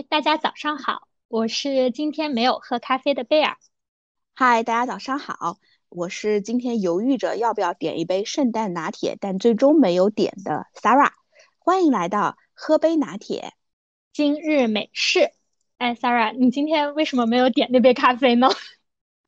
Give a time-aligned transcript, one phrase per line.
[0.00, 3.58] 嗨，大家早上好，我是今天没有喝咖啡的贝尔。
[4.34, 5.58] 嗨，大家早上好，
[5.90, 11.10] 我是今天犹豫着要不要点一杯圣诞拿铁，但最终没有点的 Sarah。
[11.58, 13.52] 欢迎来到喝杯拿铁，
[14.10, 15.32] 今日美式。
[15.76, 18.48] 哎，Sarah，你今天为什么没有点那杯咖啡呢？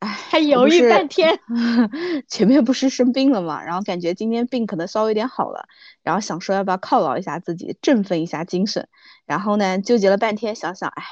[0.03, 1.39] 哎，还犹豫半天。
[2.27, 5.69] 前面不是生病了嘛，然后感觉今天病可能稍微有点好了，
[6.03, 8.89] 然后想说要不要犒劳一下自己，振奋一下精神。
[9.27, 11.05] 然后呢，纠结了半天，想想，哎，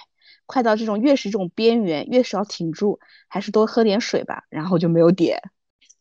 [0.44, 4.42] 快到这种越是这种边缘，越是要挺住，还是多喝点水吧。
[4.48, 5.40] 然后就没有点。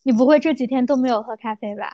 [0.02, 1.94] 你不会这几天都没有喝咖啡吧？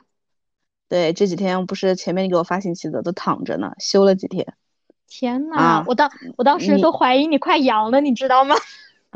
[0.88, 4.54] 对，这几天不是前面你给我发信息的，都躺着呢，休了几天。
[5.06, 8.56] 天呐，我当我当时都怀疑你快阳了，你知道吗？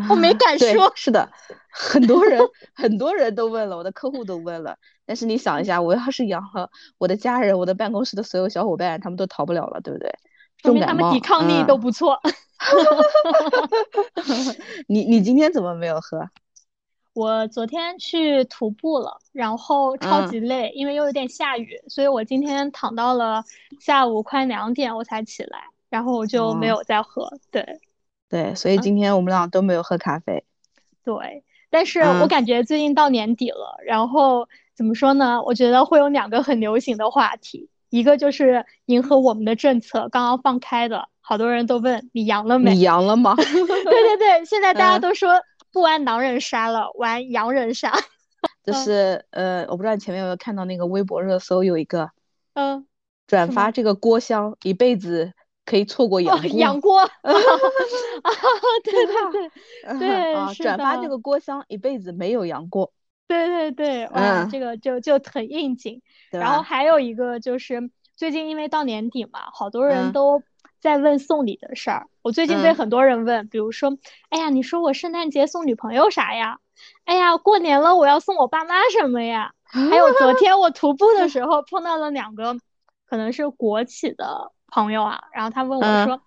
[0.09, 0.93] 我没敢说。
[0.95, 1.31] 是的，
[1.71, 2.41] 很多人
[2.75, 4.77] 很多人都问了，我的客户都问了。
[5.05, 10.13] 但是你想一下，我要是阳了，我的家人、我的办公室的所有小伙伴，他们都逃不了了，对不对？
[10.63, 12.21] 说明他们抵抗力都不错。
[14.87, 16.29] 你你今天怎么没有喝？
[17.13, 23.43] 我昨天去徒步了，然后超级累，因为又有点下雨，所以我今天躺到了
[23.81, 27.29] 下午快两点我才起来，然后我就没有再喝。
[27.51, 27.81] 对。
[28.31, 30.45] 对，所以今天我们俩都没有喝咖啡。
[31.03, 35.43] 对，但是我感觉最近到年底了，然后怎么说呢？
[35.43, 42.73] 我觉得会有两个很流行的话题，一个就是迎合我们的政策刚刚放开的，好多人都问你阳了没？
[42.73, 43.35] 你阳了吗？
[43.37, 45.43] 对对对，现在大家都说
[45.73, 47.93] 不玩狼人杀了，玩洋人杀。
[48.63, 52.11] 就是呃，我不知道你前面有没有看到那个微博热搜有一个，
[52.55, 52.87] 嗯，
[53.27, 55.33] 转发这个郭襄一辈子。
[55.71, 57.11] 可以错过杨杨过，啊，
[58.83, 62.93] 对对对对，啊，转发这个郭襄一辈子没有杨过，
[63.29, 66.03] 对对对， 哇，这个就就很应景。
[66.33, 70.43] 然后还有一个就是最近因为到年底嘛，好多人都
[70.81, 72.09] 在问送礼的事儿。
[72.23, 73.97] 我最近被很多人问，比如说，
[74.31, 76.59] 哎呀，你说我圣诞节送女朋友啥呀？
[77.05, 79.53] 哎呀，过年了我要送我爸妈什么呀？
[79.63, 82.57] 还有昨 天我徒步的 时候碰到了两个，
[83.07, 84.51] 可能是国企的。
[84.71, 86.21] 朋友啊，然后他问我说：“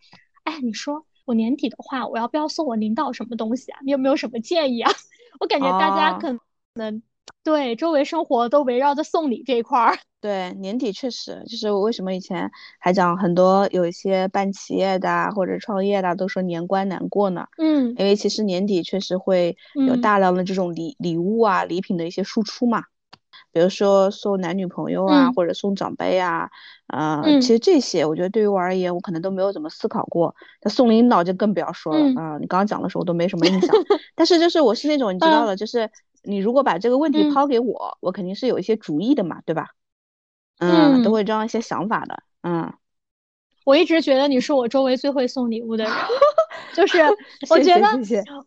[0.44, 3.80] 哎，你说我年底的话，我要不要送我领导什么东西啊？
[3.84, 4.92] 你有没有什么建议啊？”
[5.40, 6.38] 我感觉大家可
[6.76, 7.02] 能
[7.44, 9.98] 对周围生活都围绕着送礼这一块儿。
[10.22, 12.50] 对，年底确实就是我为什么以前
[12.80, 17.46] 还讲很多有一些办企业的或者创业的都说年关难过呢？
[17.58, 22.84] 嗯，因为其实年底确实会有大量的这种礼礼物啊、礼品的一些输出嘛。
[23.54, 26.50] 比如说送男女朋友啊，或者送长辈啊，
[26.88, 30.36] 呃，其实这些我觉得对于我而言，我可能都没有怎么思考过。
[30.64, 32.38] 那送领导就更不要说了啊！
[32.40, 33.70] 你刚刚讲的时候我都没什么印象。
[34.16, 35.88] 但是就是我是那种你知道了，就是
[36.24, 39.68] 你如果把这个问题抛给我，我肯定是有一些主意的嘛，对吧？
[40.58, 42.24] 嗯，都会这样一些想法的。
[42.42, 42.74] 嗯，
[43.66, 45.94] 我一直觉得你是我周围最会送礼物的人，
[46.74, 46.98] 就是
[47.52, 47.88] 我觉得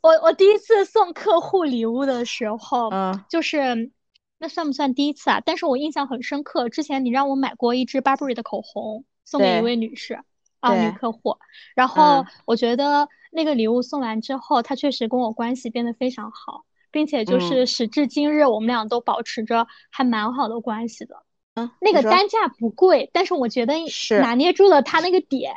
[0.03, 3.93] 我我第一次送客户礼物的时候，嗯，就是。
[4.39, 5.41] 那算不算第一次啊？
[5.45, 10.21] 但是我印象很深刻，之前你让我买过一支 Burberry 的口红，送给一位女士
[10.61, 11.39] 啊，女客户。
[11.75, 21.17] 然后我觉得那个礼物送完之后，她确实跟我关系变得非常好，并且就是时至今日，我们俩都保持着还蛮好的关系的。
[21.55, 23.73] 嗯，那个单价不贵，但是我觉得
[24.21, 25.55] 拿捏住了他那个点。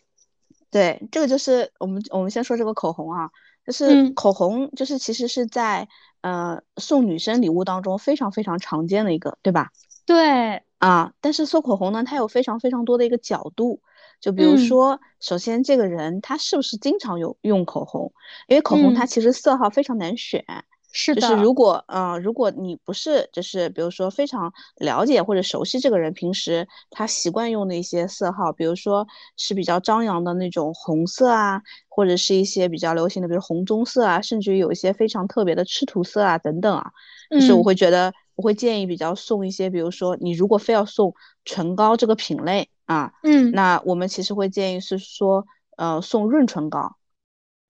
[0.70, 3.30] 对，这个就是我们我们先说这个口红啊，
[3.66, 5.88] 就是口红，就是其实是在。
[6.20, 9.70] 呃，送女生礼物当中非常非常常见的一个，对吧？
[10.06, 13.80] 对啊，但是送口红呢，它有非常非常多的一个角度，
[14.20, 18.12] 就比如说，首先这个人他是不是经常有用口红？
[18.48, 20.44] 因为口红它其实色号非常难选。
[20.92, 29.06] 是的，就是如果嗯，如果你不是就是比如说非常了解或者熟悉这个人平时他习惯用的一些色号，比如说
[29.36, 36.90] 是比较张扬的那种红色啊，或者是一些比较流行的，比如红棕色啊，甚至于有一些非常特别的赤土色啊等等啊，
[37.30, 41.14] 就是我会觉得我会建议比较送一些，比如说你如果非要送
[41.44, 45.46] 唇膏这个品类啊，嗯，那我们其实会建议是说
[45.76, 46.96] 呃送润唇膏。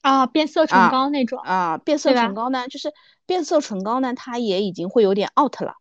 [0.00, 2.93] 啊，变色唇膏那种啊，变色唇膏呢，就是
[3.26, 5.75] 变色唇膏呢，它也已经会有点 out 了。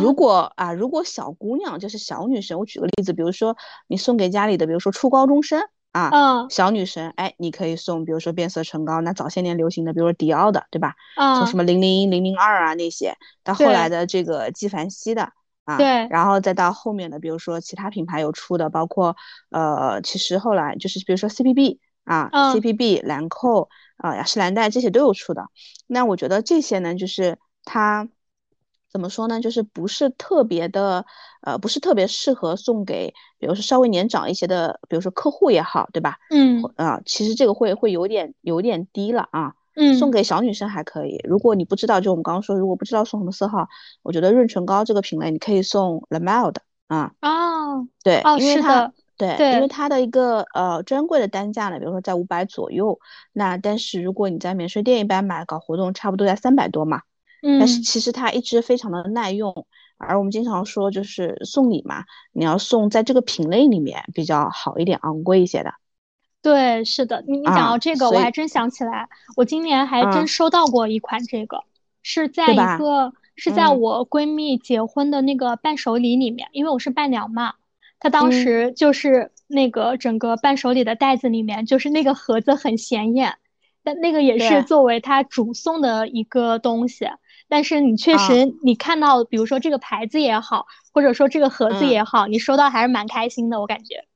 [0.00, 5.60] 如果啊，如果小姑娘就是小女生，我举个例子，比如说你送给家里的，比如说初高中生
[5.90, 6.10] 啊，
[6.48, 10.94] 小女生，哎，你可以送，比如说变色唇膏，那早些年流行的，比如说迪奥的，对吧？
[11.36, 15.32] 从什么零零一零零二啊那些，到后来的这个纪梵希的
[15.64, 19.16] 啊，对，然后再到后面的，比如说其他品牌有出的，包括
[19.50, 21.78] 呃，其实后来就是比如说 CPB。
[22.04, 25.46] 啊，CPB、兰蔻啊、雅诗兰黛这些都有出的。
[25.86, 28.08] 那我觉得这些呢，就是它
[28.90, 29.40] 怎么说呢？
[29.40, 31.04] 就是不是特别的，
[31.42, 36.16] 呃，不是特别适合送给，比如说稍微年长一些的，比如说客户也好，对吧？
[36.30, 39.54] 嗯啊，其实这个会会有点有点低了啊。
[39.76, 41.20] 嗯，送给小女生还可以。
[41.22, 43.68] 如果你不知道，就我们刚刚说，如果不知道送什么色号，
[44.02, 47.12] 我觉得润唇膏这个品类你可以送 La Mer 的啊。
[47.22, 48.92] 哦，对，哦，因为它
[49.36, 52.98] 对，因为它的一个呃专柜的单价呢，比如说在五百左右。
[53.32, 57.02] 那但是如果你在免税店一般买搞活动，差不多在三百多嘛。
[57.42, 59.66] 嗯，但是其实它一直非常的耐用，
[59.98, 65.72] 而我们经常说就是送礼嘛，你要送在这个品类里面比较好一点，昂贵一些的。
[66.42, 71.64] 对，是的，你你讲到这个，我还真想起来，我今年还真收到过一款这个，
[72.02, 77.54] 是在一个是在我闺蜜结婚的那个伴手礼里面，因为我是伴娘嘛，
[78.00, 83.38] 她当时就是那个整个伴手礼的袋子里面，就是那个盒子很显眼，
[83.84, 87.06] 但那个也是作为他主送的一个东西。
[87.48, 94.06] 但是你确实，你看到，比如说这个牌子也好，或者说这个盒子也好，你收到还是蛮开心的，我感觉，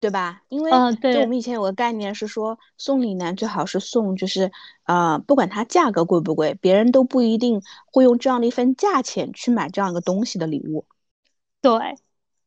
[0.00, 0.42] 对吧？
[0.48, 0.70] 因为
[1.10, 4.50] 就我们以前有个概念是说，送礼呢最好是送，就是
[4.84, 7.60] 呃，不管它价格贵不贵，别人都不一定
[7.92, 10.86] 会用这样的一份价钱去买这样一个东西的礼物。
[11.60, 11.70] 对，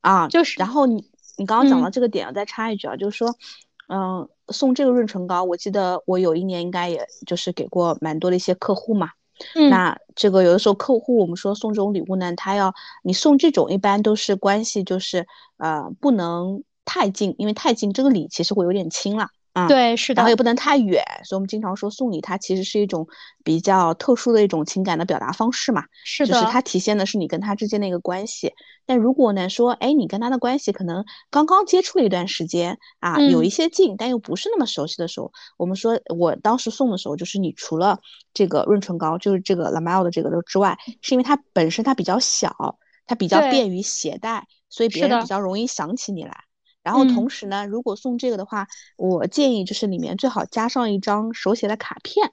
[0.03, 0.59] 啊，就是。
[0.59, 3.33] 然后你你刚刚讲到这个点，我再插一句啊，就是说，
[3.87, 9.09] 嗯，送这个润唇膏，我记得我有一年应该也就是给过蛮多的一些客户嘛。
[9.69, 15.25] 那这个有的时候客户我们说送这种礼物呢，他要你送这种一般都是关系就是
[15.57, 19.29] 呃不能太近，因为太近这个礼其实会有点轻了。
[19.53, 23.07] 啊，对，是的，然后也不能太远，所以我们经常说送礼，它其实是一种
[23.43, 25.83] 比较特殊的一种情感的表达方式嘛。
[26.03, 28.53] 是的，就是它体现的是你跟他之间的一个关系。
[28.85, 37.99] 但如果呢说，哎，你跟他的关系可能刚刚接触了一段时间啊，有一些近，但又不是那么熟悉的时候，我们说我当时送的时候，就是你除了
[38.33, 46.43] 这个润唇膏，就是这个 La Mer 的这个的之外，是因为它本身它比较小，它比较便于携带，所以别人比较容易想起你来。
[46.83, 52.31] 然后同时呢，如果送这个的话，我建议就是里面最好加上一张手写的卡片，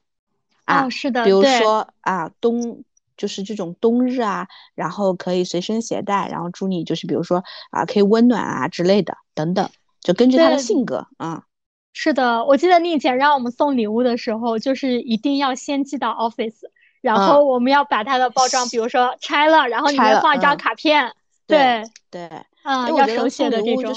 [0.64, 2.82] 啊，是的，比如说啊冬
[3.16, 9.70] 就是这种冬日啊，然后可以随身携带，然后祝你就是比如说啊可以温暖啊之类的等等，
[10.00, 11.44] 就根据他的性格啊。
[11.92, 16.60] 是的，我记得你以前让我们送礼物的时候，就是一定要先寄到 office，
[17.00, 21.12] 然后我们要把它的包装，比如说拆了，然后里面放一张卡片，
[21.46, 22.28] 对对，
[22.62, 23.92] 嗯，要手写的这种。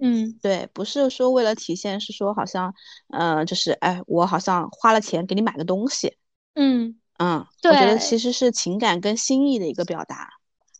[0.00, 2.72] 嗯，对，不是说为了体现，是说好像，
[3.08, 6.16] 呃，就是哎，我好像花了钱给你买个东西，
[6.54, 10.34] 嗯嗯，我觉得其实是情感跟心意的一个表达。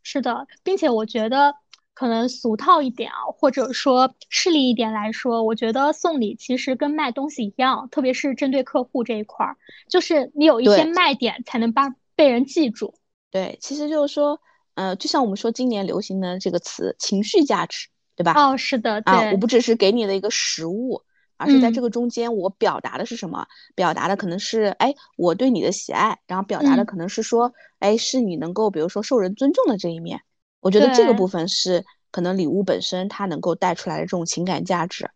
[0.04, 1.52] 是的，并且我觉得
[1.94, 9.56] 可能俗套一点啊，或者说势利一点来说，我觉得送礼其实跟卖东西一样，特别是针对客户这一块儿，
[9.88, 12.94] 就是你有一些卖点才能把被人记住。
[13.32, 14.40] 对，其实就是说，
[14.74, 17.88] 呃，就像我们说今年流行的这个词“情绪价值”。
[18.18, 18.32] 对吧？
[18.34, 21.02] 哦，是的，啊，我不只是给你的一个实物，
[21.36, 23.46] 而是在这个中间，我表达的是什么？
[23.76, 30.20] 表达的可能是，哎，我对你的喜爱，然后表达的可能是说，哎，是你能够，比如说受人尊重的这一面。
[30.60, 35.08] 我觉得这个部分是可能礼物本身它能够带出来的这种情感价值。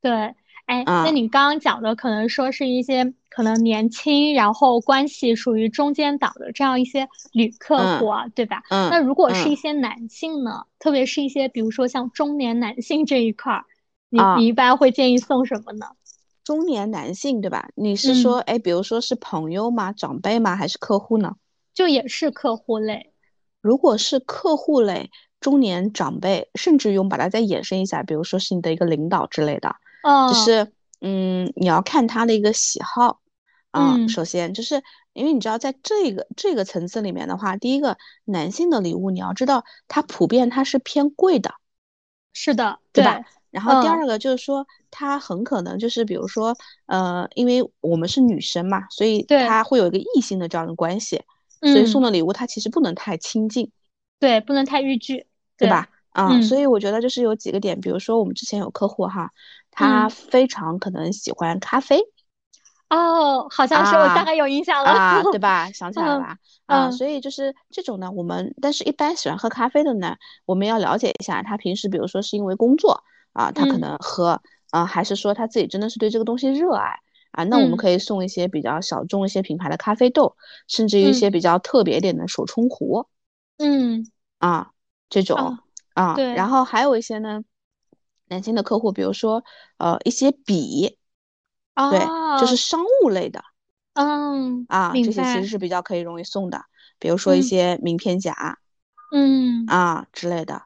[0.00, 0.34] 对。
[0.66, 8.62] 哎，那你刚刚讲的可能说是一些可能年轻，然后关系属于中间档的这样一些女客户啊，对吧？
[8.70, 8.88] 嗯。
[8.90, 10.64] 那如果是一些男性呢？
[10.78, 13.64] 特别是一些比如说像中年男性这一块儿，
[14.08, 15.86] 你你一般会建议送什么呢？
[16.44, 17.68] 中年男性对吧？
[17.74, 19.92] 你是说哎，比如说是朋友吗？
[19.92, 20.56] 长辈吗？
[20.56, 21.36] 还是客户呢？
[21.74, 23.12] 就也是客户类。
[23.60, 25.10] 如果是客户类，
[25.40, 29.76] 中年长辈，甚至用把它再衍生一下，比如说是你的一个领导之类的。
[30.02, 33.20] 就是，嗯，你要看他的一个喜好
[33.70, 34.06] 啊。
[34.08, 34.82] 首先，就是
[35.12, 41.54] 因为你知道，在这个这个层次里面的话，第一个男性的礼物，你要知道，它普遍它是偏贵的，
[42.32, 43.24] 是的，对吧？
[43.50, 46.56] 然后第二个就是说，他很可能就是，比如说，
[46.86, 51.22] 呃，因为我们是女生嘛，所以他会有一个异性的这样的关系，
[51.60, 53.70] 所以送的礼物他其实不能太亲近，
[54.18, 55.26] 对，不能太逾矩，
[55.58, 55.90] 对吧？
[56.08, 59.32] 啊，所以我觉得就是有几个点，比如说我们之前有客户哈。
[59.72, 61.98] 他非常可能喜欢咖啡，
[62.88, 65.72] 哦，好像是我大概有印象了，啊，对 吧？
[65.72, 66.36] 想起来了吧？
[66.66, 73.02] 啊，所以就是这种呢，我们但是一般喜欢喝咖啡的呢，我们要了解一下他平时，比如说是因为工作
[73.32, 77.00] 啊，他可能喝啊，还是说他自己真的是对这个东西热爱
[77.32, 77.44] 啊？
[77.44, 80.36] 那我们可以送一些比较小众一些品牌的咖啡豆，
[80.68, 83.06] 甚至于一些比较特别点的手冲壶，
[83.58, 84.06] 嗯，
[84.38, 84.70] 啊，
[85.08, 85.58] 这种
[85.94, 87.42] 啊，对，然后还有一些呢。
[88.32, 89.44] 男性的客户，比如说，
[89.76, 90.98] 呃，一些笔，
[91.90, 92.00] 对，
[92.40, 93.44] 就是商务类的，
[93.92, 96.64] 嗯，啊，这些其实是比较可以容易送的。
[96.98, 98.58] 比如说一些名片夹，
[99.12, 99.66] 嗯。
[99.66, 100.62] 啊之类的，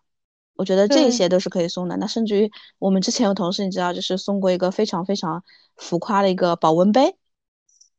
[0.55, 1.97] 我觉得这些都是可以送的。
[1.97, 5.43] 那甚至于我们之前有同事，你知道，就是送过一个非常非常
[5.77, 7.17] 浮夸的一个保温杯，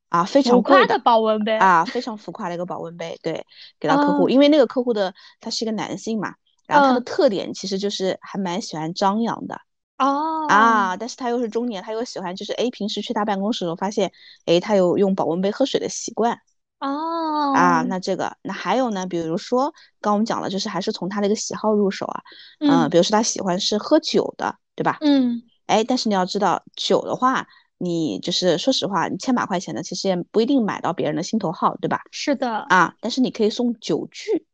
[0.09, 1.57] 啊，非常贵的保温杯。
[1.57, 3.45] 啊，非常浮夸的一个保温杯，对，
[3.79, 6.35] 给 到客户，因为那个客户的他是一个男性嘛，
[6.67, 9.59] 然后他的特点其实就是还蛮喜欢张扬的。
[9.97, 14.11] 哦啊，但是他又是中年，他又喜欢就是哎，平时去他办公室的时候发现，
[14.45, 16.39] 哎，他有用保温杯喝水的习惯。
[16.79, 22.21] 哦啊，那这个那还有呢，比如说刚我们讲了，就是还是从他的一个喜好入手啊，
[22.59, 24.99] 嗯，比如说他喜欢是喝酒的，对吧？
[25.01, 27.47] 嗯，哎，但是你要知道酒的话，
[27.79, 32.01] 你就是说实话，你千把块钱的其实也不一定买到别人的心头好，对吧？
[32.11, 34.45] 是的啊，但是你可以送酒具。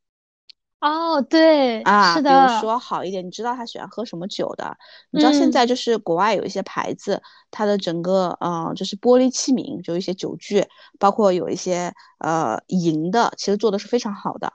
[0.83, 4.75] 哦，对啊，是的，比如说好一点，你知道他喜欢喝什么酒的？
[5.11, 7.21] 你知道现在就是国外有一些牌子，
[7.51, 10.67] 它的整个嗯，就是玻璃器皿，就一些酒具，
[10.99, 14.51] 包括有一些呃银的，其实做的是非常好的。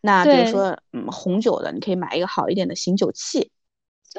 [0.00, 3.50] 那比如说嗯红酒的，你可以买一个好一点的醒酒器。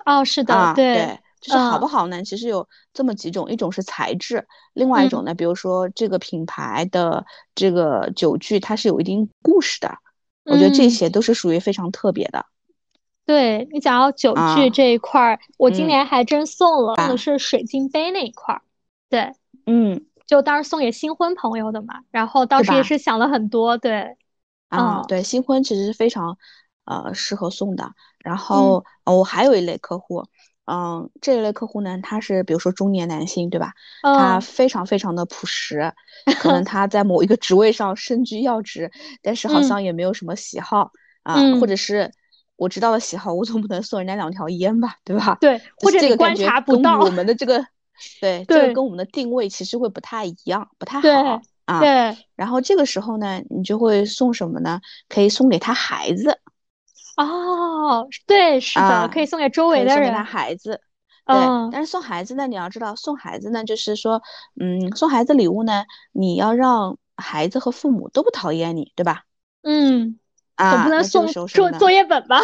[0.05, 2.21] 哦，是的，对，就是好不好呢？
[2.25, 9.89] 其实有这么几种，一种是材质，另外一种呢，比如说这个品牌的这个酒具，它是有一定故事的。
[10.45, 12.45] 我觉得这些都是属于非常特别的。
[13.25, 18.61] 对你讲到酒具这一块儿，我今年还真送了，送的是水晶杯那一块儿。
[19.09, 19.33] 对，
[19.65, 22.01] 嗯，就当时送给新婚朋友的嘛。
[22.11, 24.17] 然后当时也是想了很多，对，
[24.67, 26.37] 啊，对，新婚其实是非常
[26.83, 27.93] 呃适合送的。
[28.19, 30.25] 然后我还有一类客户。
[30.65, 33.73] 嗯，这一类客户呢，他是比如说中年男性，对吧？
[34.01, 35.93] 他非常非常的朴实，
[36.39, 38.89] 可能 他在某一个职位上身居要职，
[39.21, 40.91] 但是好像也没有什么喜好
[41.23, 42.09] 啊，或者是
[42.55, 45.37] 我知道的喜好，我总不能送人家两条烟吧，对吧？
[45.41, 47.65] 对，或者这个观察不到我们的这个，
[48.21, 51.79] 对，这个跟我们的定位其实会不太一样，不太好啊。
[51.81, 54.79] 对，然后这个时候呢，你就会送什么呢？
[55.09, 56.39] 可以送给他孩子。
[57.15, 59.95] 哦，对，是的，可以送给周围的人。
[59.95, 60.81] 送给他孩子，
[61.25, 61.35] 对。
[61.71, 64.21] 但是送孩子呢，你要知道，送孩子呢，就是说，
[64.59, 69.25] 嗯，送孩子礼物呢，你要让孩子和父母都不讨厌你，对吧？
[69.61, 70.17] 嗯，
[70.55, 72.43] 啊，总不能送作作业本吧？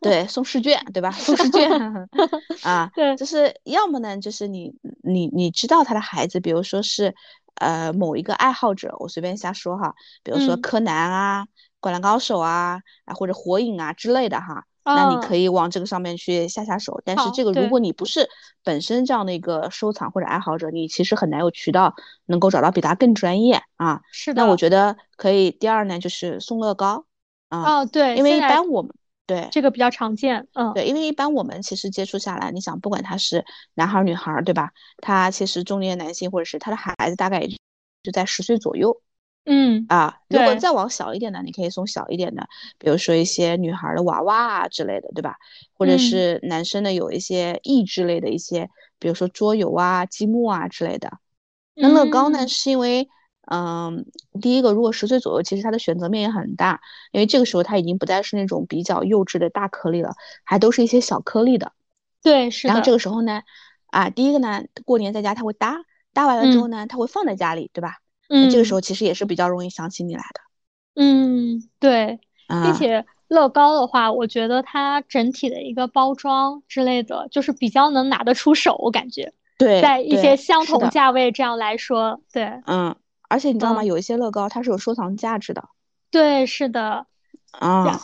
[0.00, 1.10] 对，送试卷，对吧？
[1.10, 1.70] 送试卷
[2.64, 7.14] 啊，对，就是要么呢，就是你你你知道他的孩子，比如说是
[7.56, 11.46] 呃某一个爱好者，我随便瞎说哈，比如说柯南啊。
[11.80, 17.00] 灌篮高手啊，啊或者火影啊之类的哈，那你可以往这个上面去下下手。
[17.04, 18.28] 但是这个如果你不是
[18.62, 21.94] 本身这样的一个收藏或者爱好者，你其实很难有渠道
[22.26, 24.02] 能够找到比他更专业啊。
[24.12, 24.42] 是的。
[24.42, 25.50] 那我觉得可以。
[25.50, 27.06] 第二呢，就是送乐高
[27.48, 27.80] 啊。
[27.80, 28.16] 哦，对。
[28.16, 28.94] 因为一般我们
[29.26, 30.46] 对这个比较常见。
[30.54, 33.44] 嗯，对，因为一般我们其实接触下来，你想不管他是
[33.74, 34.70] 男孩女孩，对吧？
[34.98, 37.46] 他其实中年男性或者是他的孩子，大概
[38.02, 39.00] 就在十岁左右。
[39.44, 42.46] 嗯啊，如果再往小一点的，你可以送小一点的，
[42.78, 45.36] 比如说一些女孩的娃娃啊之类的，对吧？
[45.72, 48.68] 或者是男生的有一些益智类的一些，
[48.98, 51.18] 比如说桌游啊、积木啊之类的。
[51.74, 53.08] 那乐高呢，是因为，
[53.50, 54.04] 嗯，
[54.40, 56.80] 第一个，如果十岁左右，其实它的选择面也很大，
[57.10, 61.72] 因为这个时候它已经不再是那种比较幼稚的大颗粒了，还都是一些小颗粒的。
[62.22, 63.42] 对，是然后这个时候呢，
[63.86, 65.78] 啊，第一个呢，过年在家他会搭，
[66.12, 67.96] 搭完了之后呢，他会放在家里，对吧？
[68.30, 70.40] 嗯，这个时候其实也是比较容易想起你来的。
[70.94, 79.32] 嗯，对，并且乐高的话，我觉得它整体的一个包装之类的，就是比较能拿得出手，我感觉。
[79.58, 82.94] 对，在一些相同价位这样来说，对，嗯，
[83.28, 83.82] 而且你知道吗？
[83.84, 85.68] 有一些乐高它是有收藏价值的。
[86.10, 87.06] 对，是的。
[87.50, 88.00] 啊，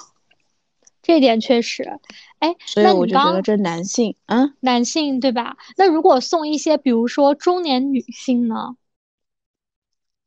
[1.02, 1.98] 这点确实。
[2.40, 5.56] 哎，所以我就觉得这男性，嗯，男性对吧？
[5.76, 8.76] 那如果送一些，比如说中年女性呢？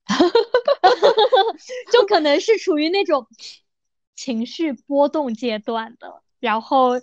[1.94, 3.28] 就可能是处于那种
[4.16, 6.94] 情绪波动阶段的，然后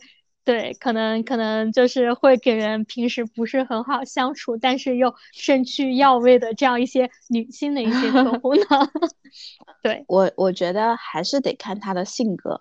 [0.44, 8.62] 对，可能可能就是会给人平时不是很好相处，但是又身居要位的这样一些女性的一些客户呢。
[9.82, 12.60] 对我，我觉得还是得看她的性格，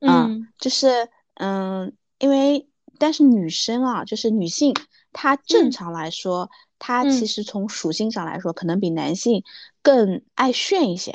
[0.00, 4.74] 嗯，就是嗯，因为但是女生啊，就是女性，
[5.12, 6.50] 她正常来说。
[6.78, 9.42] 她其实从属性上来说，可能比男性
[9.86, 11.14] 更爱炫一些，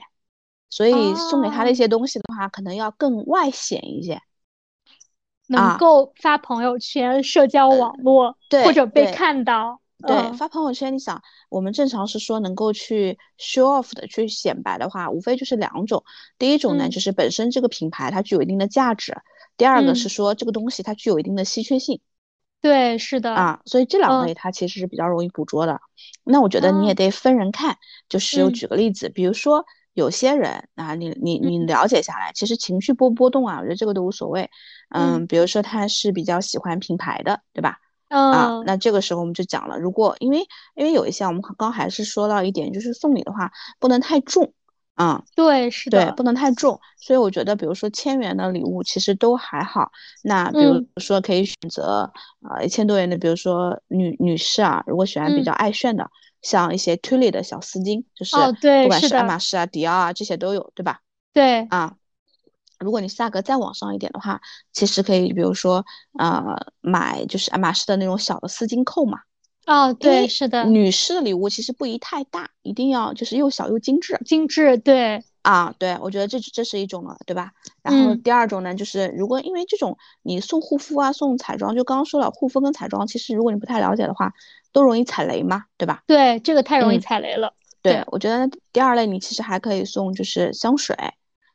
[0.70, 4.22] 所以送给他的一些东西的话，可能要更外显一些，
[5.48, 9.82] 能够发朋友圈、社交网络，对或者被看到。
[10.08, 16.06] 对，发朋友圈，你想，我们正常是说能够去 show off 的，去显摆的话，无非就是两种。
[16.40, 19.14] 第一种呢，就是本身这个品牌它具有一定的价值；
[19.58, 22.00] 第二个是说这个东西它具有一定的稀缺性。
[22.62, 25.82] 对，是的啊，所以这两类它其实是比较容易捕捉的。
[26.24, 27.78] 那我觉得你也得分人看，
[28.08, 34.50] 就是我举个例子，比如说有些人啊，你你你了解下来，其实情绪波波动啊，我觉得这个都无所谓。
[34.90, 37.80] 嗯，比如说他是比较喜欢品牌的，对吧？
[38.10, 44.54] 啊，那这个时候我们就讲了，如果因为因为有一些我们刚还是说到一点，就是送礼的话不能太重。
[44.96, 49.92] 嗯，对，是的，对，不能太重，所以我觉得，比如说千元的礼物其实都还好。
[50.24, 56.10] 那比如说可以选择啊一千多元的，比如说女女士啊，如果喜欢比较爱炫的，
[56.42, 58.36] 像一些 t u l i 的小丝巾，就是
[58.82, 61.00] 不管是爱马仕啊、迪奥啊这些都有，对吧？
[61.34, 61.96] 对啊，
[62.80, 64.42] 如果你价格再往上一点的话，
[64.74, 65.86] 其实可以比如说
[66.20, 66.44] 呃
[66.82, 69.20] 买就是爱马仕的那种小的丝巾扣嘛。
[69.72, 77.52] 哦，对，是的，女士的礼物其实不宜太大，一定要就是又小又精致，精致，对，啊，对，我觉得这这是一种了，对吧？
[77.82, 84.34] 然后第二种呢，就是如果因为这种你送护肤啊，送彩妆，就刚刚说了，护肤跟彩妆，其实如果你不太了解的话，
[84.74, 86.04] 都容易踩雷嘛，对吧？
[86.06, 87.54] 对，这个太容易踩雷了。
[87.82, 90.96] 对，我觉得第二类你其实还可以送就是香水，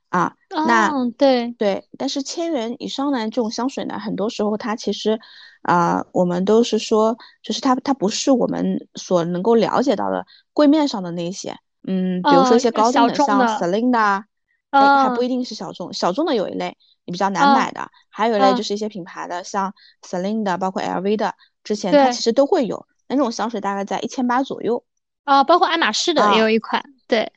[0.08, 5.20] 啊，那对对，但是千元以上呢，这种香水呢，很多时候它其实。
[5.62, 11.56] 啊，我们都是说，就是它，它不是我们所能够了解到的柜面上的那些，
[11.88, 14.26] 嗯，比如说一些高档的，像 Celine 啊，
[14.70, 21.34] 哎，还不一定是小众，小众的有一类你比较难买的，还有一类就是一些品牌的，像 Celine 的，包括 LV 的，
[21.64, 24.84] 之前它其实都会有，那种香水大概在一千八左右，
[25.24, 27.32] 啊，包括爱马仕的也有一款，对。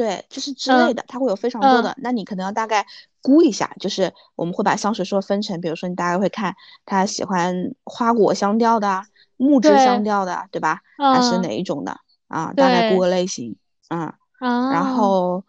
[0.00, 1.94] 对，就是之类的，它会有非常多的。
[1.98, 2.86] 那你可能要大概
[3.20, 6.54] 估一下，就是我们会把香水说分成，比如说你大概会看
[6.86, 9.02] 他喜欢花果香调的、
[9.36, 10.80] 木质香调的，对吧？
[10.96, 11.94] 还是哪一种的
[12.28, 12.52] 啊？
[12.54, 13.56] 大概估个类型，
[13.90, 14.10] 嗯。
[14.72, 15.44] 然后，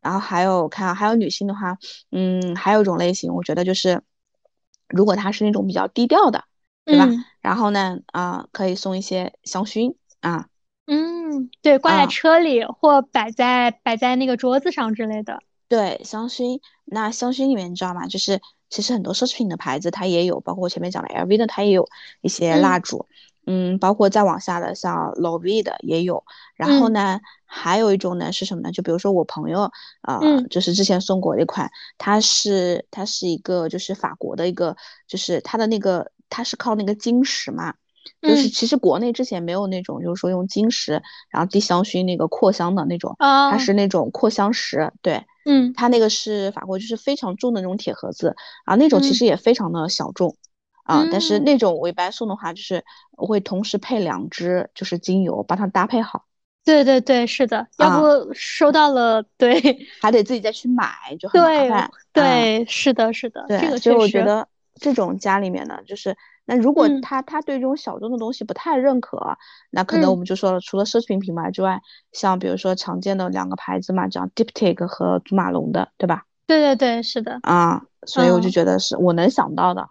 [0.00, 1.76] 然后还有看，还有女性的话，
[2.10, 4.00] 嗯，还有一种类型，我觉得就是，
[4.88, 6.44] 如果她是那种比较低调的，
[6.86, 7.06] 对吧？
[7.42, 10.46] 然后呢，啊，可以送一些香薰啊。
[10.92, 15.40] 嗯，对，挂在车里或摆在摆在那个桌子上之类的。
[15.68, 18.08] 对，香薰，那香薰里面你知道吗？
[18.08, 21.88] 就是其实很多奢侈品的牌子它也有，包括我前面讲的 LV 的，它也有
[22.22, 23.06] 一些蜡烛。
[23.46, 26.24] 嗯，包括再往下的像 LOEWE 的也有。
[26.56, 28.72] 然后呢，还有一种呢是什么呢？
[28.72, 29.70] 就比如说我朋友
[30.02, 34.76] 啊，就是之前送过一款，它是它是一个就是法国的一个，
[35.06, 37.74] 就是它的那个它是靠那个晶石嘛。
[38.20, 50.36] 就是其实国内之前没有那种，就是说用金石然后滴香薰那个扩香的那种，它是那种扩香石，对，嗯，它那个是法国就是非常重的那种铁盒子，啊那种其实也非常的小众，
[50.84, 52.84] 啊，但是那种我一般送的话就是
[53.16, 56.26] 我会同时配两支就是精油，把它搭配好。
[56.62, 60.86] 对对对，是的，要不收到了，对，还得自己再去买，
[61.18, 61.90] 就很麻烦。
[62.12, 66.14] 对，是的，是的，这个所以我觉得这种家里面的就是。
[66.50, 69.38] 那如果他他对这种小众的东西不太认可，
[69.70, 76.24] 那可能我们就说了，除了奢侈品品牌之外，像比如说常见的两个牌子嘛，这样 Diptyque 和祖马龙的，对吧？
[76.48, 77.38] 对对对，是的。
[77.42, 79.88] 啊，所以我就觉得是我能想到的。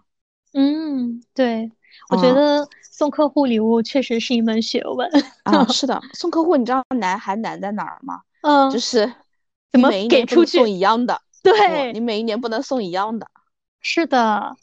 [0.52, 1.72] 嗯，对，
[2.10, 5.10] 我觉得送客户礼物确实是一门学问。
[5.44, 8.20] 啊，是的， 送客户你知道难还难在哪儿吗？
[8.42, 9.10] 嗯，就是
[9.72, 11.22] 怎么给出去送一样的？
[11.42, 13.26] 对，你每一年不能送一样的。
[13.80, 14.54] 是的。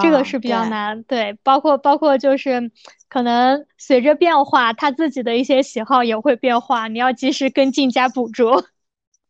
[0.00, 2.70] 这个是比较难，对，包括包括就是
[3.08, 8.64] 可能随着变化，他自己的一些喜好也会变化，你要及时跟进加捕捉。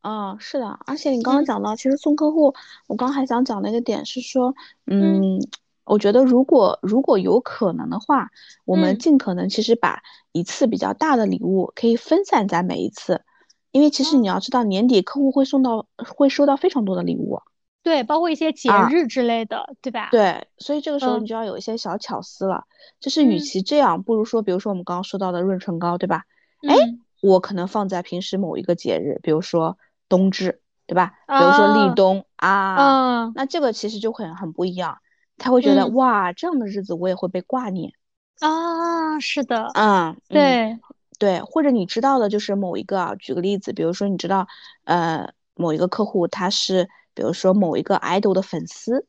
[0.02, 2.54] 嗯， 是的，而且你刚刚讲到，其实送客户，
[2.86, 4.54] 我刚还想讲的一个点是说，
[4.86, 5.38] 嗯，
[5.84, 8.28] 我觉得如果如果有可能的话，
[8.64, 13.22] 我们尽可能其实把一次比较大的礼物可以分散在每一次，
[13.70, 17.40] 因为其实你要知道，年底客户会送到会收到非常多的礼物。
[17.82, 20.08] 对，包括一些节日之类的，对吧？
[20.10, 22.64] 对，所以这个时候你就要有一些小巧思了。
[23.00, 26.24] 就是与其这样，不如说，比如说我们刚刚说到的润唇膏，对吧？
[26.68, 26.74] 哎，
[27.22, 31.14] 我可能放在平时某一个节日，比如说冬至，对吧？
[31.26, 34.98] 比如说立冬啊，那这个其实就很很不一样。
[35.38, 37.92] 他会觉得哇，这样的日子我也会被挂念
[38.40, 39.18] 啊。
[39.18, 40.78] 是的，嗯，对
[41.18, 44.46] 对，或者你知道的就是某一个，啊，举个例子，比如说你知道，
[44.84, 46.90] 呃，某一个客户他是。
[47.18, 49.04] 比如说某一个 idol 的粉丝，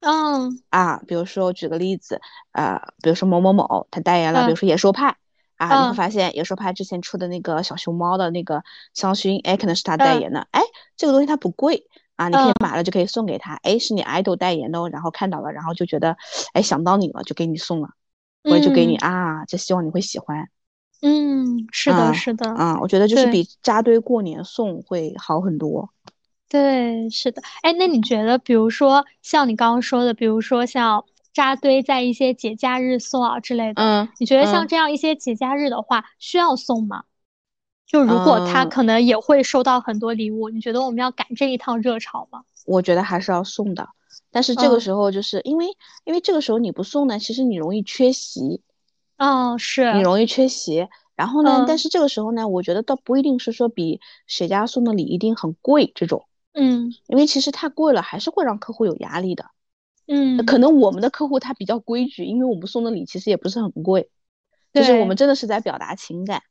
[0.00, 0.62] 嗯。
[0.70, 2.18] 啊，比如说举个例子，
[2.52, 5.14] 呃，比如说某某某他代言了，比如说野兽派
[5.56, 8.62] 啊，你会发现野兽派之前出的那个小熊猫的那个
[8.94, 10.62] 香薰，哎，可能是他代言的，哎，
[10.96, 11.84] 这个东西它不贵
[12.16, 16.16] 啊，你可以买了就可以送给他，哎，是你 idol 代言的，然后看到了，然后就觉得，
[16.54, 17.90] 哎，想到你了，就给你送了，
[18.42, 20.48] 我就给你啊，就希望你会喜欢，
[21.02, 25.90] 嗯，是的，是的，啊，我觉得就是比扎堆过年送会好很多。
[26.50, 37.04] 对，是的，哎，那你觉得，比如说像你刚刚说的，比如说像扎堆在一些节假日送啊之类的，嗯，你觉得像这样一些节假日的话，需要送吗？
[37.86, 42.42] 就如果他可能也会收到很多礼物，你觉得我们要赶这一趟热潮吗？
[42.66, 43.88] 我觉得还是要送的，
[44.32, 45.66] 但是这个时候就是因为
[46.04, 48.60] 因为这个时候你不送呢，其实你容易缺席。
[49.18, 50.88] 嗯，是你容易缺席。
[51.14, 56.24] 然后呢，但是这个时候呢，我觉得倒不一定是说比谁家送的礼一定很贵这种。
[56.52, 59.46] 嗯，因为其实太贵了，还是会让客户有压力的。
[60.06, 64.10] 嗯，可能我们的客户他比较规矩，因为我们送的礼其实也不是很贵，
[64.72, 66.42] 就是我们真的是在表达情感。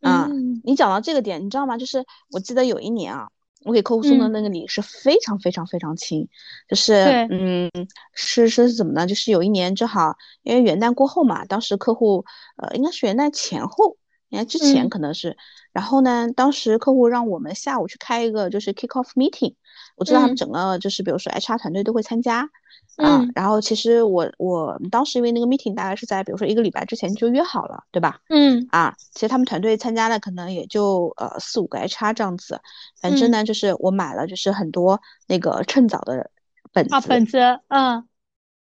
[0.00, 0.28] 啊，
[0.62, 1.76] 你讲到这个点，你知道吗？
[1.76, 3.28] 就是我记得有一年啊，
[3.64, 6.28] 我给客户送的那个礼是非常非常非常轻，
[6.68, 7.70] 就是嗯，
[8.12, 9.06] 是是怎么呢？
[9.06, 12.24] 就是有一年正好因为元旦过后嘛，当时客户
[12.56, 13.96] 呃应该是元旦前后。
[14.32, 15.36] 你看之前可能是，
[15.72, 19.54] 然后呢，当时客户让我们下午去开一个就是 kick off meeting，
[19.94, 22.48] 我知道他们整个就是比如说 HR 团队都会参加，
[22.96, 28.20] 啊，然后其实我我当时因为那个 meeting 大概是在比如说一个礼拜之前就约好了，对吧？
[28.30, 32.58] 嗯，啊，其实他们团队参加的可能也就呃四五个 HR 这样子，
[33.02, 36.30] 反正呢就是我买了就是很多那个趁早的
[36.72, 38.08] 本子，啊本子，嗯，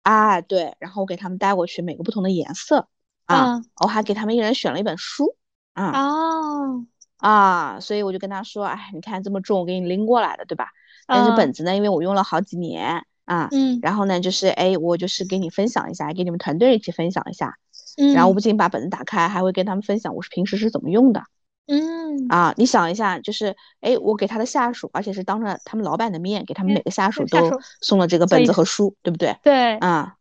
[0.02, 2.88] 啊对，然后我给他们带过去每个不同的颜色，
[3.26, 5.36] 啊，我还给他们一人选了一本书。
[5.74, 6.86] 啊哦。
[7.18, 10.68] 啊，所以我就跟他说，哎，你看这么重，我给你拎过来的，对吧？
[11.06, 17.56] 但是本子呢，因为我用了好几年啊，嗯，然后呢，就是哎，我就是给你分享一下，给你们团队一起分享一下，
[17.96, 21.22] 嗯，然后我不仅把本子打开，还会跟他们分享我是平时是怎么用的，
[21.66, 22.26] 嗯。
[22.28, 27.38] 啊，你想一下，就是哎，我给他的下属，而且是当着他们老板的面，给他们每个下属都
[27.80, 29.36] 送了这个本子和书，对不对？
[29.42, 30.16] 对，啊。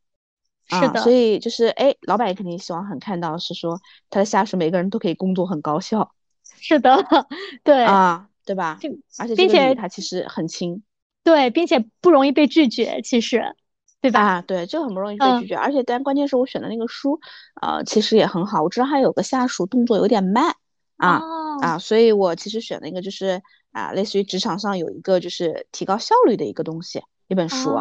[0.79, 6.11] 是的，所以就是哎，老板也肯定希望很看到是说他的下属每个人都可以工作很高效。
[6.59, 6.97] 是的，
[7.63, 8.79] 对啊，对吧？
[9.19, 10.81] 而且并且他其实很轻，
[11.23, 13.55] 对，并且不容易被拒绝，其实，
[13.99, 14.21] 对吧？
[14.21, 17.19] 啊，对，这个很不容易被拒绝，而且但关键是我选的那个书，
[17.61, 18.63] 呃，其实也很好。
[18.63, 20.55] 我知道他有个下属动作有点慢
[20.97, 21.21] 啊
[21.61, 27.01] 啊，所以我其实选了一个就是啊，类似于职场上有一个就是提高效率的一个东西。
[27.27, 27.75] 一本书，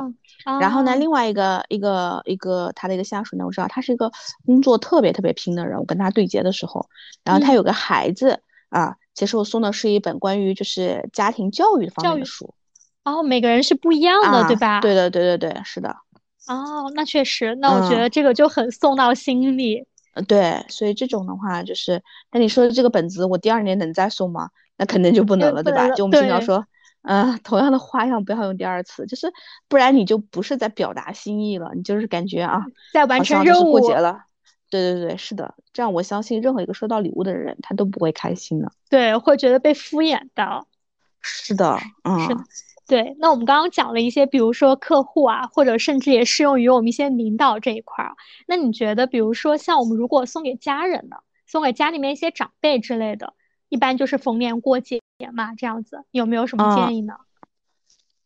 [0.61, 4.11] 然后呢，另外一个一个一个他的一个下属呢，我知道他是一个
[4.47, 5.79] 工作特别特别拼的人。
[5.79, 6.87] 我跟他对接的时候，
[7.25, 12.55] 然后他有个孩子啊，其实我送的是一本关于就是家庭教育方面的书。
[13.05, 14.81] 哦，每个人是不一样的，对吧？
[14.81, 15.97] 对的，对对对，是的。
[16.49, 19.85] 哦，那确实，那我觉得这个就很送到心里。
[20.15, 24.51] 呃，对，所以这种的话就是，那你说的这个本子，我第二年能再送吗？
[24.77, 25.89] 那肯定就不能了，对吧？
[25.91, 26.65] 就我们经常说。
[27.03, 29.33] 嗯，同样的花样不要用第二次，就是
[29.69, 34.25] 不然你就不是在表达心意了，你就是感觉啊，在完成任务过节了。
[34.71, 38.73] 对对对，是的，这样我相信任何一个收到礼物的人，他都不会开心的。
[38.89, 40.67] 对，会觉得被敷衍到。
[41.21, 42.41] 是的，嗯，是的，
[42.87, 43.15] 对。
[43.19, 48.15] 那我们刚刚讲了一些，比如说客户啊，或者甚至也适用于我们一些领导这一块儿。
[48.47, 53.35] 那你觉得，比如说像我们如果送给家人的，送给家里面一些长辈之类的。
[53.73, 55.01] 一般就是逢年过节
[55.33, 57.15] 嘛，这样子有没有什么建议呢？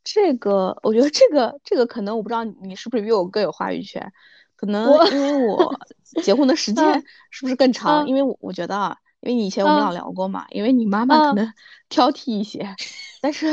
[0.02, 4.12] 这个我觉得这个这个可能我不知道你是不是比我更有话语权，
[4.56, 5.72] 可能因为我
[6.20, 8.08] 结婚的时间是不是更长？
[8.08, 11.52] 因为我我觉得啊，因为你以前我们俩聊过嘛，因为你妈妈可能
[11.88, 12.74] 挑剔一些，
[13.20, 13.46] 但是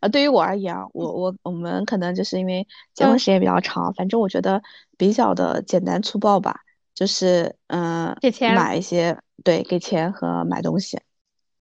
[0.00, 4.62] 啊，对于我而言啊，我我我们可能就是因为结婚时间比较长，反正我觉得
[4.96, 6.60] 比较的简单粗暴吧。
[6.94, 8.16] 就是嗯，
[8.54, 11.00] 买一些，对，给钱和买东西，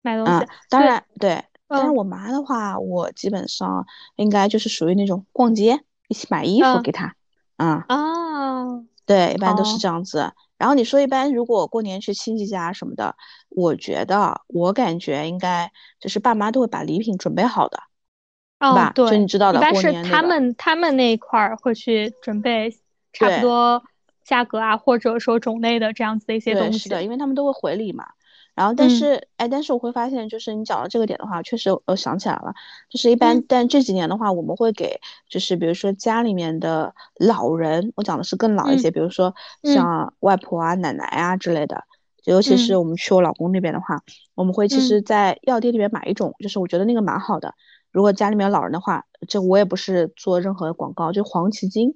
[0.02, 0.46] 买东西。
[0.70, 7.16] 当然对，但是我妈的话，我基本上应该就是属于那种逛街一起买衣服给她，
[7.58, 10.34] 啊啊，对，一般都是这样子。
[10.58, 13.16] 然后你说一般如果过年去亲戚家什么的，
[13.50, 17.80] 我觉得我感觉应该就是爸妈都会把礼品准备好的，
[18.60, 18.94] 对吧？
[18.94, 22.70] 就你知道的，一般是他们他们那一块儿会去准备
[23.14, 23.84] 差不多。
[24.24, 28.06] 价格啊，或者说种类的这样子的一些东西，是的，因为他们都会回礼嘛。
[28.54, 32.54] 然后，但是，哎，但是我会发现，就是你讲到这个点的话，确实我想起来了，
[32.90, 41.86] 就是一般，但这几年的话，我们会给，就是比如说家里面的老人，我讲的是更老一些，比如说像外婆啊、奶奶啊之类的，
[42.22, 44.02] 就尤其是我们去我老公那边的话，
[44.36, 47.56] 我们会其实，在药店里面买一种，就是我觉得那个蛮好的。
[47.90, 51.96] 如果家里面老人的话，这我也不是做任何广告，就黄芪精。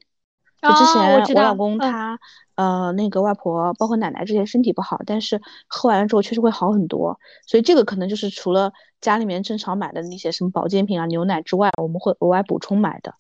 [0.68, 2.20] 就之前我老公他，
[2.56, 13.14] 呃，那个外婆包括奶奶这些身体不好，但是喝完了之后确实会好很多，所以这个可能就是除了家里面正常买的那些什么保健品啊、牛奶之外，我们会额外补充买的。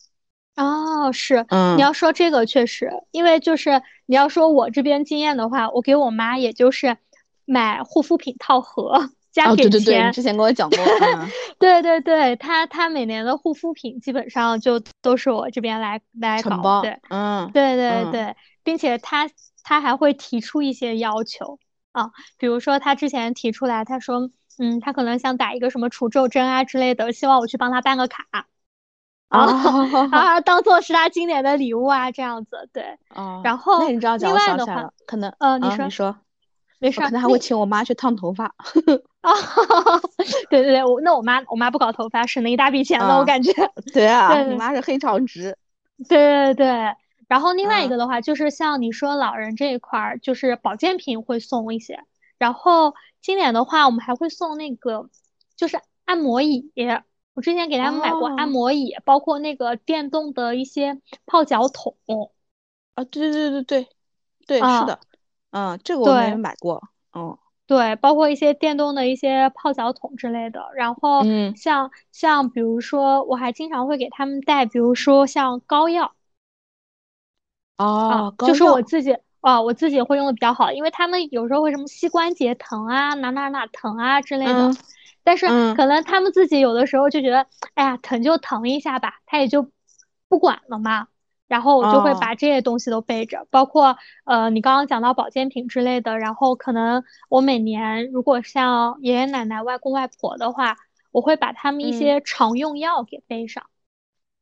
[0.55, 6.97] 哦，是，嗯，你要说这个确实，因为就是你要说我这边经验的话，我给我妈也就是
[7.43, 9.09] 买护肤品套盒。
[9.35, 10.79] 加给钱，对对对，之前跟我讲过。
[11.59, 19.29] 对对对，他他每年的护肤品基本上就都是我这边来来搞，对，嗯，对对对，并且他
[19.61, 21.59] 他还会提出一些要求，
[21.91, 28.23] 啊，比如说他之前提出来，他说，嗯，他可能想打一个什么除皱针啊之类的，希望我去帮他办个卡，
[29.27, 29.41] 啊
[30.11, 36.15] 啊，当做是他今年的礼物啊，这样子，对，哦，然后那你知道另外的话，可能，嗯，你说，你说，
[36.79, 38.45] 没事，可能还会请我妈去烫头发，
[39.21, 39.31] 啊，
[40.49, 43.51] 对对对，我那我妈我妈不搞头发，省了一大笔钱了，我感觉，
[43.93, 45.57] 对啊，你妈是黑长直，
[46.07, 46.95] 对对对。
[47.27, 51.99] 然后另外一个的话，就是像你说老人这一块儿，就是保健品会送一些。
[52.37, 55.09] 然后今年的话，我们还会送那个，
[55.55, 56.71] 就是按摩椅。
[57.33, 61.97] 我之前给他们买过按摩椅，包括那个电动的一些泡脚桶。
[62.93, 64.99] 啊，对对对对对，对，是的，
[65.55, 66.83] 嗯，这个我没买过。
[67.13, 70.67] 嗯，对，包括一些电动的一些泡脚桶之类的。
[70.75, 71.23] 然后，
[71.55, 76.13] 像像比如说，我还经常会给他们带，比如说像膏药。
[77.77, 84.71] 哦，就是我自己啊，我自己会用的比较好，因为他们有时候会什么膝关节疼啊，哪哪哪疼啊之类的，
[85.23, 89.71] 但是可能他们自己有的时候就觉得，哎呀，疼就疼一下吧，他也就
[90.27, 91.07] 不管了嘛。
[91.47, 100.75] 然后我就会把这些东西都备着，包括呃，你刚刚讲到保健品之类的，然后可能我每年如果像爷爷奶奶、外公外婆的话，
[101.11, 103.63] 我会把他们一些常用药给备上。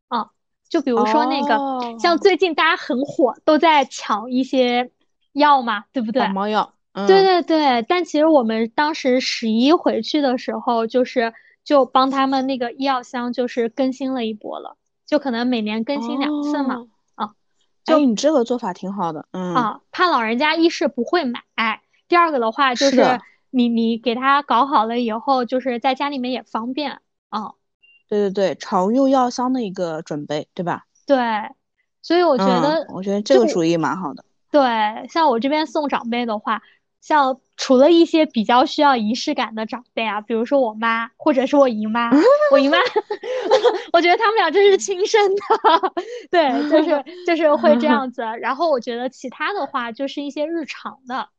[0.08, 0.30] 啊
[0.70, 4.90] 就比如说那个，像最近大家很火，都在抢一些
[5.34, 6.22] 药嘛，对不对？
[6.22, 6.74] 感冒药。
[6.94, 16.76] 对对对，但其实我们当时十一回去的时候，就是就帮他们那个医药箱就是更新了一波了，就可能每年更新两次嘛。
[16.76, 16.86] 啊，
[17.86, 19.26] 就你这个做法挺好的。
[19.32, 19.54] 嗯。
[19.56, 21.42] 啊，怕老人家一是不会买，
[22.08, 23.20] 第二个的话就是
[23.50, 27.54] 你你给他搞好了以后，就是在家里面也方便啊。
[28.10, 30.86] 对对对，常用药箱的一个准备，对吧？
[31.06, 31.18] 对，
[32.02, 34.24] 所以我觉得，我觉得这个主意蛮好的。
[34.52, 34.62] 对，
[35.10, 36.62] 像我这边送长辈的话，
[37.02, 42.10] 像除了一些比较需要仪式感的长辈啊，比如说我妈或者是我姨妈，
[42.52, 42.78] 我姨妈，
[43.94, 45.94] 我觉得他们俩真是亲生的。
[46.32, 48.24] 对，就是就是会这样子。
[48.42, 51.30] 然后我觉得其他的话，就是一些日常的，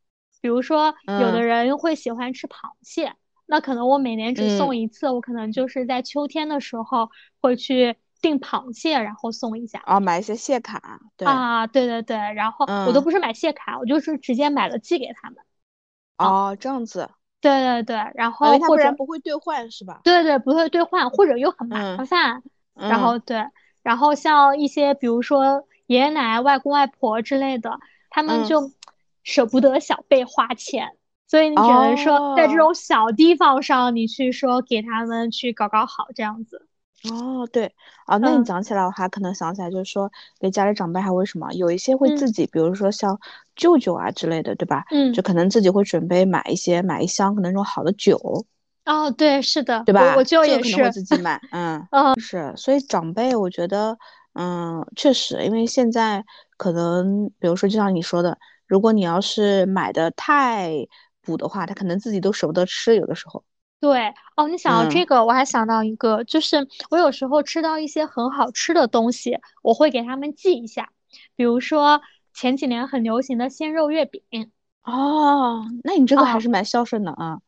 [0.40, 3.14] 比如说有的人会喜欢吃螃蟹。
[3.46, 7.10] 那可能我每年只送一次，我可能就是在秋天的时候
[7.42, 9.82] 会去订螃蟹，然后送一下。
[9.84, 11.00] 哦，买一些蟹卡。
[11.16, 15.38] 对啊，对对对，然后我都不是买蟹卡，我就是直接买了寄给他们。
[16.18, 17.10] 哦，这样子。
[17.40, 20.00] 对对对，然后或者不会兑换是吧？
[20.02, 22.42] 对对，不会兑换，或者又很麻烦。
[22.74, 23.44] 然后对，
[23.82, 27.78] 然后像一些比如说爷爷奶奶、外公外婆之类的，
[28.10, 28.72] 他们就
[29.22, 30.96] 舍不得小辈花钱。
[31.26, 36.66] 所以你只能说，在这种小地方上，你去说给他们去搞搞好这样子。
[37.10, 37.70] 哦，对
[38.06, 41.52] 啊，那你讲起来，我还可能想起来，就是说给家里长辈还会什么？
[41.52, 43.18] 有一些会自己，比如说像
[43.56, 44.84] 舅舅啊之类的，对吧？
[44.90, 48.18] 嗯，就可能自己会准备买一些，买一箱可能那种好的酒。
[48.86, 50.14] 哦，对，是的，对吧？
[50.16, 51.40] 我舅也是，可能会自己买。
[51.50, 53.96] 嗯嗯，是，所以长辈，我觉得，
[54.34, 56.24] 嗯，确实，因为现在
[56.56, 60.86] 可能，比如说就像你说的，如果你要是买的太。
[61.26, 63.42] 补的话，他可能自己都舍不得吃，有的时候。
[63.84, 70.88] 对哦，你想到这个，我还想到一个，就是我有时候吃到一些很好吃的东西，我会给他们寄一下。
[71.36, 72.00] 比如说
[72.32, 74.22] 前几年很流行的鲜肉月饼。
[74.84, 77.40] 哦，那你这个还是蛮孝顺的啊。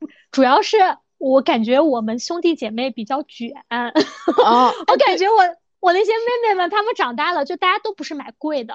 [0.32, 0.76] 主要是
[1.18, 3.52] 我感觉我们兄弟姐妹比较卷。
[3.68, 3.92] 哦，
[4.88, 5.36] 我感觉我
[5.78, 8.74] 我那些妹妹们，她们长大了，就大家都不是买贵的。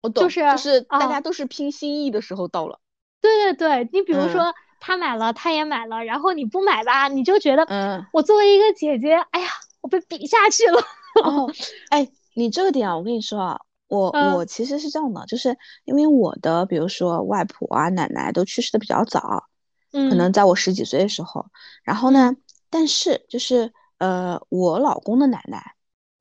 [0.00, 2.80] 我懂，就是就是大家都是拼心意的时候到了。
[3.20, 9.48] 对对对，你比如说他买了，他也买了，然后你不买吧，你就觉得，嗯，我作为一个姐姐，哎呀，
[9.80, 10.80] 我被比下去了。
[11.24, 11.50] 哦，
[11.90, 19.44] 哎，你这个点啊，我跟你说啊，我我其实是这样的，就是因为我的，比如说外婆啊、奶奶都去世的比较早，
[19.92, 21.46] 嗯，可能在我十几岁的时候，
[21.82, 22.36] 然后呢，
[22.70, 25.74] 但是就是呃，我老公的奶奶，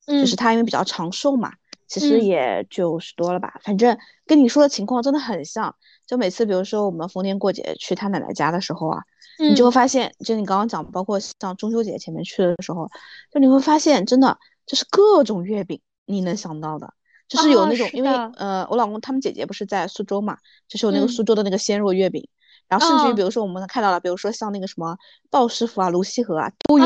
[0.07, 1.53] 嗯，就是她因为比较长寿嘛，
[1.87, 5.75] 其实也九十多了吧，反正跟你说的情况真的很像。
[6.07, 9.03] 就每次，比如说我们逢年过节去他奶奶家的时候啊，
[9.49, 12.89] 你就会发现，就你刚刚讲，包括像中秋节前面去的时候，
[13.29, 16.93] 就你会发现，真的就是各种月饼，你能想到的，
[17.27, 20.37] 就是有那种，因为呃，我老公他们姐姐不是在苏州嘛，
[20.69, 22.25] 就是有那个苏州的那个鲜肉月饼，
[22.69, 24.97] 然后甚至于比如说我们看到了，比如说像那个什么
[25.29, 26.85] 鲍师傅啊、卢溪河啊都有，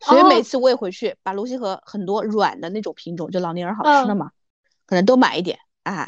[0.00, 4.30] 所以每次我也回去把卢溪河很多软的那种品种，就老年人好吃的嘛，
[4.86, 6.06] 可能都买一点，哎。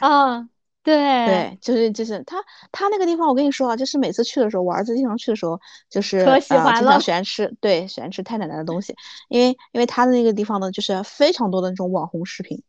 [0.86, 2.36] 对对，就是就是他
[2.70, 8.94] 他那个地方，我跟你说啊，就是每次去的时候，我儿子经常去的时候，就是可喜欢了，喜欢吃，对，喜欢吃太奶奶的东西，
[9.28, 12.62] 因为因为他的那个地方呢，就是非常多的那种网红视频。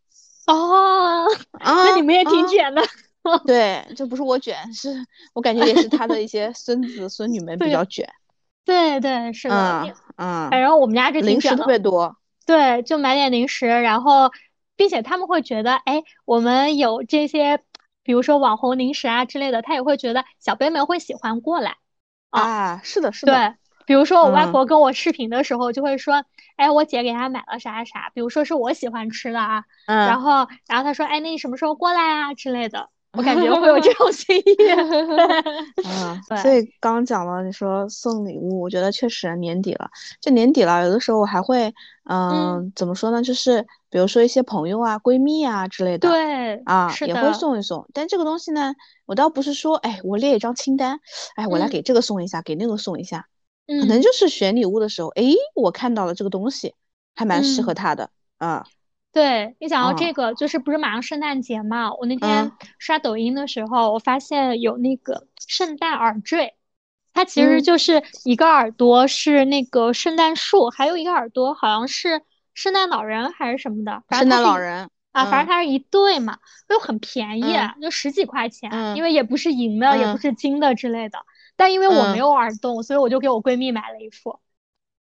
[0.47, 1.27] 哦，
[1.59, 2.81] 啊那你们也挺卷的。
[3.45, 4.89] 对，这不是我卷，是
[5.35, 8.09] 我感觉也是他的一些孙子孙女们比较卷。
[8.65, 10.49] 对对是的，嗯嗯。
[10.49, 12.17] 反正我们家这零食特别多。
[12.47, 14.31] 对，就买点零食，然后
[14.77, 17.59] 并且他们会觉得，哎，我们有这些，
[18.07, 21.75] 比如说网红零食啊之类的，他也会觉得小辈们会喜欢过来。
[22.29, 23.33] 啊，是的，是的。
[23.33, 26.23] 对，比如说我外婆跟我视频的时候，就会说，
[26.55, 29.65] 哎，我姐给她买了啥啥，比如说是我喜欢吃的啊，
[30.01, 32.89] 然后然后她说，哎，那你什么时候过来啊之类的。
[33.17, 34.43] 我感觉会有这种心意，
[35.83, 39.89] 嗯，所以刚讲了，你说送礼物，我觉得确实年底了，
[40.21, 41.73] 就年底了，有的时候我还会，
[42.09, 43.21] 嗯，怎么说呢？
[43.23, 47.87] 就是比如说一些朋友啊、闺蜜啊之类的，对，啊，也会送一送。
[47.93, 48.73] 但这个东西呢，
[49.05, 50.99] 我倒不是说，哎，我列一张清单，
[51.35, 53.25] 哎，我来给这个送一下，给那个送一下，
[53.67, 55.23] 可能就是选礼物的时候，哎，
[55.55, 56.75] 我看到了这个东西，
[57.15, 58.63] 还蛮适合他的，啊。
[59.13, 61.91] 对你讲到这个，就是不是马上圣诞节嘛？
[61.93, 66.53] 我那天刷抖音的时候，我发现有那个圣诞耳坠，
[67.13, 72.21] 它其实就是一个耳朵是那个圣诞树，还有一个耳朵好像是
[72.53, 74.03] 圣诞老人还是什么的。
[74.11, 76.37] 圣诞老人啊，反正它是一对嘛，
[76.69, 77.41] 又很便宜，
[77.81, 81.17] 就十几块钱，因为也不是银的，也不是金的之类的。
[81.55, 84.39] 但因为我没有耳洞，所以我就给我闺蜜买了一副。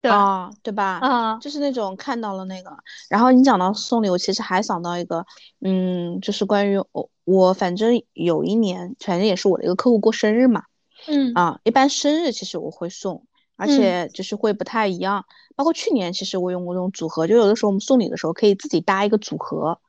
[0.09, 0.99] 啊，对吧？
[0.99, 2.75] 啊，就是那种看到了那个，
[3.09, 5.25] 然后你讲到送礼，我其实还想到一个，
[5.59, 10.63] 嗯，就是关于我，我反正有一年，反正也是我的一个客户过生日嘛，
[11.07, 13.25] 嗯啊，一般生日其实我会送，
[13.57, 19.79] 而且就是会不太一样，包括去年其实我用过这种组合，就有的时候我们送礼的时候可以自己搭一个组合，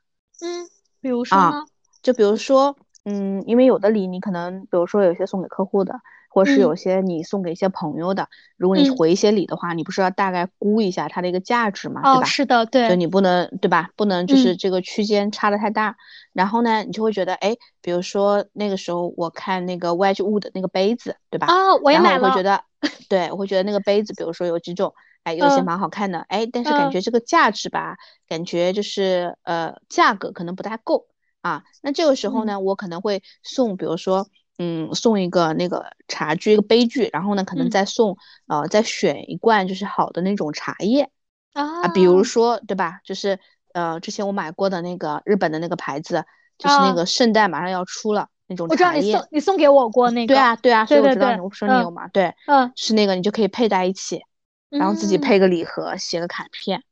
[0.40, 0.68] 嗯，
[1.01, 1.64] 比如说呢，
[2.03, 5.94] 就比如说，嗯，因为有的礼你可能，比如说有些送给客户的。
[6.33, 12.25] 或是有些你送给一些朋友的，如果你回一些礼的话，你不是要大概估一下它的一个价值嘛，对吧？
[12.25, 12.88] 是的，对。
[12.88, 13.90] 就你不能，对吧？
[13.97, 15.97] 不能就是这个区间差的太大。
[16.33, 21.49] 然后呢，你就会觉得，哎，比如说那个时候我看那个 Wedgwood 那个杯子，对吧？
[21.49, 22.29] 啊，我也买了。
[22.29, 22.64] 我会觉得，
[23.11, 31.09] 对，我会觉得那个杯子，比如说有几种，哎，有些蛮好看的，哎，但是感觉这个价值吧，感觉就是呃，价格可能不太够
[31.42, 31.62] 啊。
[31.83, 34.27] 那这个时候呢，我可能会送，比如说。
[34.64, 41.11] 嗯，送一个那个茶具，一个杯具，然后呢，可能再送呃，再选一罐就是好的那种茶叶
[41.53, 43.01] 啊，比如说对吧？
[43.03, 43.40] 就是
[43.72, 46.25] 呃，之前我买过的那个日本的那个牌子，
[46.59, 48.77] 就是那个圣诞马上要出了那种茶叶。
[48.77, 50.33] 我知道你送你送给我过那个。
[50.33, 52.07] 对啊对啊，所以我知道你，我说你有嘛？
[52.07, 54.22] 对，嗯，是那个你就可以配在一起，
[54.70, 56.85] 然后自己配个礼盒，写个卡片，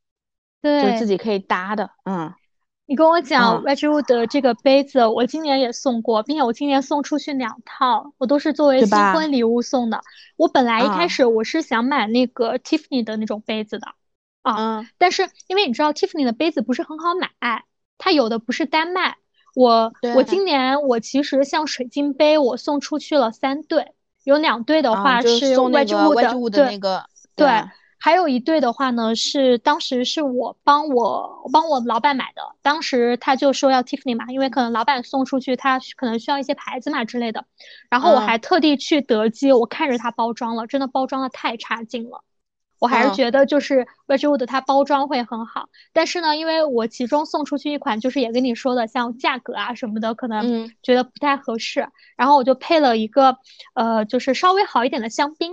[0.61, 2.35] 对，就自己可以搭的，嗯。
[2.91, 10.03] 你跟我讲 Wedgwood 的这个杯子，我今年也送过，并且我今年送出去两套，我都是作为新婚礼物送的。
[10.35, 13.87] 我本来一开始我是想买那个 Tiffany 的那种杯子的，
[14.43, 17.63] 啊，但是因为你知道 Tiffany 的杯子不是很好买，
[17.97, 19.19] 它有的不是单卖。
[19.55, 23.93] 我我今年我其实像水晶杯，我送出去了三对，
[24.25, 27.05] 有两对的话是 Wedgwood 的那个，
[27.37, 27.47] 对。
[28.03, 37.45] 还有一对的话呢，是当时是我帮我帮我老板买的，当时他就说要 Tiffany 嘛，因为可能老板送出去，他可能需要一些牌子嘛之类的。
[37.91, 42.25] 然后我还特地去德基，我看着它包装了，真的包装的太差劲了。
[42.79, 51.87] 我还是觉得就是 Wedgwood 它包装会很好，但是呢，因为我其中送出去一款，就是也跟你说的，像价格啊什么的，可能觉得不太合适，
[52.17, 53.37] 然后我就配了一个
[53.75, 55.53] 呃，就是稍微好一点的香槟。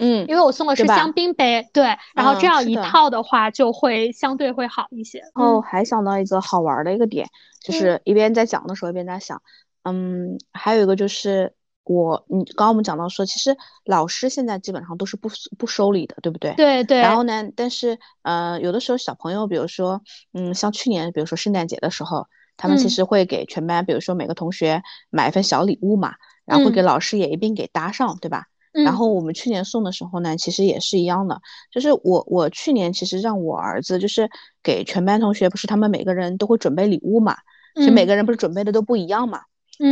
[0.00, 1.84] 嗯，因为我送的是香槟杯，对，
[2.14, 5.20] 然后这样一套的话就会相对会好一些。
[5.34, 7.28] 哦，还想到一个好玩的一个点，
[7.62, 9.40] 就是一边在讲的时候一边在想，
[9.84, 16.54] 嗯，还有一个就是我，你刚刚我们讲到说，其实老师现在基本上都是不不收礼的，对不对？
[16.54, 16.98] 对对。
[17.00, 20.00] 然后呢，但是呃，有的时候小朋友，比如说，
[20.32, 26.14] 嗯，像去年，比如说圣诞节的时候，他们其实会给全班，比如说每个同学买一份小礼物嘛，
[26.46, 28.46] 然后会给老师也一并给搭上，对吧？
[28.72, 31.40] 然后我们去年送的时候呢，其实也是一样的，
[31.72, 34.30] 就是我我去年其实让我儿子就是
[34.62, 37.36] 给全班同学，不是他们每个人都会准备礼物嘛，
[37.74, 39.40] 其实每个人不是准备的都不一样嘛。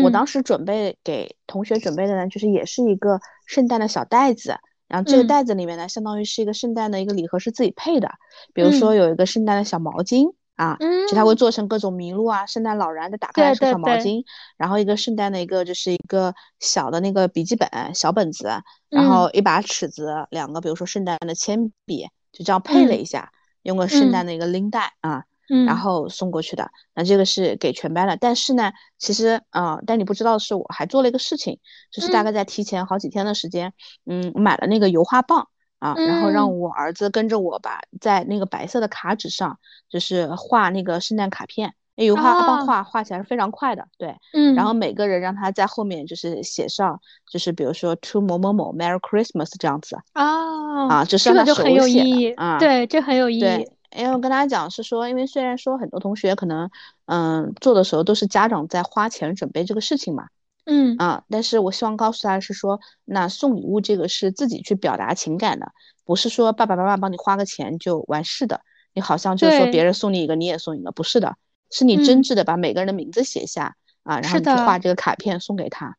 [0.04, 8.10] 我当时准备给同学准备的呢，就是也是一个圣诞的小袋子，然后这个袋子里面呢，相当于是一个圣诞的一个礼盒，是自己配的，
[8.52, 10.34] 比如说有一个圣诞的小毛巾。
[10.58, 10.76] 啊，
[11.08, 14.24] 就他会做成各种麋鹿啊，圣诞老人的打开是小毛巾，
[14.56, 18.50] 然后一个圣诞的一个就是一个小的那个笔记本小本子，
[18.90, 23.30] 然后一把尺子，两个比如说圣诞的铅笔，就这样配了一下，
[23.62, 25.22] 用个圣诞的一个拎袋啊，
[25.64, 26.72] 然后送过去的。
[26.92, 31.60] 那这个是给全班的，但是呢，其实啊，但你不知道的是，我还做了一个事情，
[31.92, 33.74] 就是大概在提前好几天的时间，
[34.06, 35.48] 嗯，买了那个油画棒。
[35.78, 39.58] 啊，然后让我儿子跟着我吧，在那个白色的卡纸上，
[39.88, 47.00] 就是画那个圣诞卡片，油画画画画起来是非常快的，对，嗯，然后每个人让他在后面就是写上，
[47.30, 53.30] 就是比如说 To 某某某 Merry Christmas 这样子啊啊，这个就很有意义啊，对，这很有。
[53.30, 53.38] 意。
[53.38, 53.70] 义。
[53.96, 56.70] 因为我跟大家讲是说，因为虽然说很多同学可能
[57.06, 60.26] 嗯做的时候都是家长在花钱准备这个事情嘛，
[60.70, 65.72] 嗯啊，但是我希望告诉他是说，那送礼物这个是自己去表达情感的，
[66.04, 68.60] 不是说爸爸妈妈帮你花个钱就完事的，
[68.92, 71.36] 你好像就是说别人送你一个你也送一个，不是的。
[71.70, 75.96] 是你真挚的把每个人的名字写下啊，然后你去画这个卡片送给他。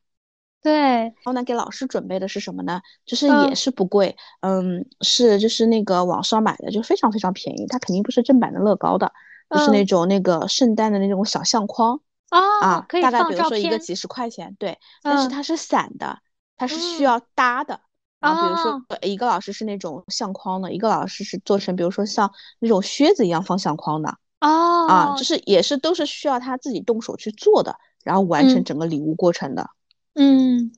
[0.62, 2.80] 对，然后呢，给老师准备的是什么呢？
[3.06, 7.66] 就是也是不贵，嗯，是就是那个网上买的，就非常非常便宜。
[7.66, 9.12] 它肯定不是正版的乐高的，
[9.48, 12.00] 就是那种那个圣诞的那种小相框
[12.30, 16.18] 啊，可以大概比如说一个几十块钱，对，但是它是散的，
[16.56, 17.80] 它是需要搭的。
[18.18, 24.16] 然后比如说一个老师是那种相框的，一个老师是做成比如说像那种靴子一样放相框的。
[24.40, 29.68] 哦啊，就是也是都是需要他自己动手去做的，然后完成整个礼物过程的。
[30.14, 30.72] 嗯，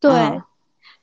[0.00, 0.42] 对，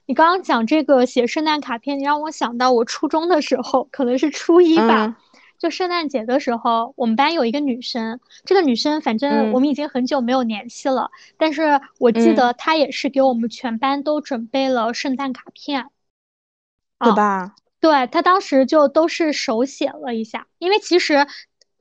[0.06, 5.18] 你刚刚讲这个写圣诞卡片，你让我想到我初中的时候，可能是初一吧，
[5.58, 15.90] 就圣诞节的时候，我们班有一个女生，这个女生反正我们已经很久没有联系了，但是我记得她也是给我们全班都准备了圣诞卡片，
[17.00, 17.56] 对吧？
[17.80, 21.28] 对，她当时就都是手写了一下，因为其实。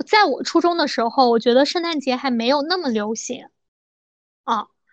[0.07, 3.47] 在我初中的时候，我觉得圣诞节还没有那么流行，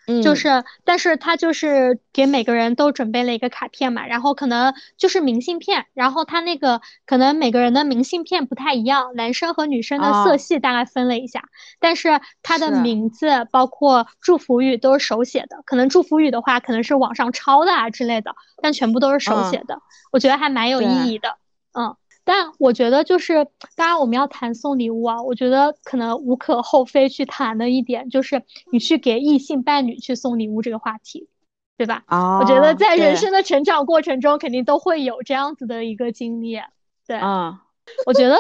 [0.06, 11.44] 啊，就是，但是他就是给每个人都准备了一个卡片嘛，然后可能就是明信片，然后他那个可能每个人的明信片不太一样，男生和女生的色系大概分了一下，
[11.80, 19.80] 但是他的名字包括祝福语都是手写的，可能祝福语的话可能是网上抄的啊之类的，但全部都是手写的，
[20.12, 21.38] 我觉得还蛮有意义的，
[21.74, 21.96] 嗯。
[22.26, 23.46] 但我觉得就是，
[23.76, 31.28] 当然我们要谈送礼物啊，我觉得可能无可厚非去谈的一点就是，你去给异性伴侣去送礼物这个话题，
[31.76, 32.04] 对吧？
[32.08, 36.62] 啊，我觉得在人生的成长过程中，肯定都会有这样子的一个经历。
[37.06, 37.64] 对，啊，
[38.06, 38.38] 我觉得，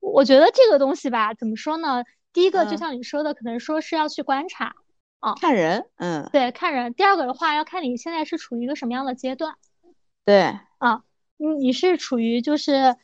[0.00, 2.04] 我觉得这个东西吧，怎么说呢？
[2.32, 4.74] 第一个就像你说的，可能说是要去观察，
[5.20, 6.94] 啊，看人，嗯，对，看人。
[6.94, 9.56] 第二个的话，要看你现在是处于一个什么样的阶段。
[10.24, 11.02] 对，啊，
[11.36, 12.96] 你你是处于就是。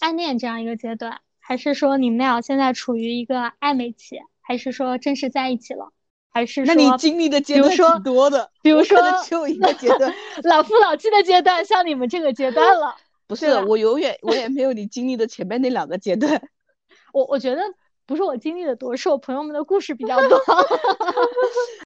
[0.00, 5.92] 暗恋这样一个阶段，还是说你们俩现在处于一个暧昧期，还是说正式在一起了，
[6.32, 6.74] 还是说？
[6.74, 10.12] 那你经历的阶段挺多的，比如说只有一个阶段，
[10.44, 12.96] 老夫老妻的阶段，像你们这个阶段了。
[13.28, 16.42] 不是，我永远我也没有你经历的前面那两个阶段。
[17.14, 17.62] 我我觉得
[18.06, 20.40] 不是我经历的多，是我朋友们的故事比较多。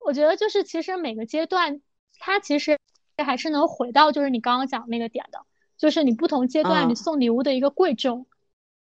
[0.07, 1.83] 我觉得就是其实每个阶段，
[2.19, 2.79] 它其实
[3.19, 5.41] 还是能回到就是你刚刚讲那个点的。
[5.85, 8.27] 就是你不同阶段你送礼物的一个贵重，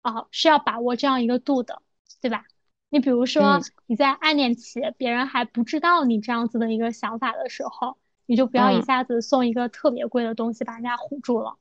[0.01, 1.83] 啊，是要把握这样一个度的，
[2.23, 2.47] 对吧？
[2.89, 11.59] 你比如说你在暗恋期，别人还不知道你这样子的一个想法的时候，你就不要一下子送一个特别贵的东西把人家唬住了，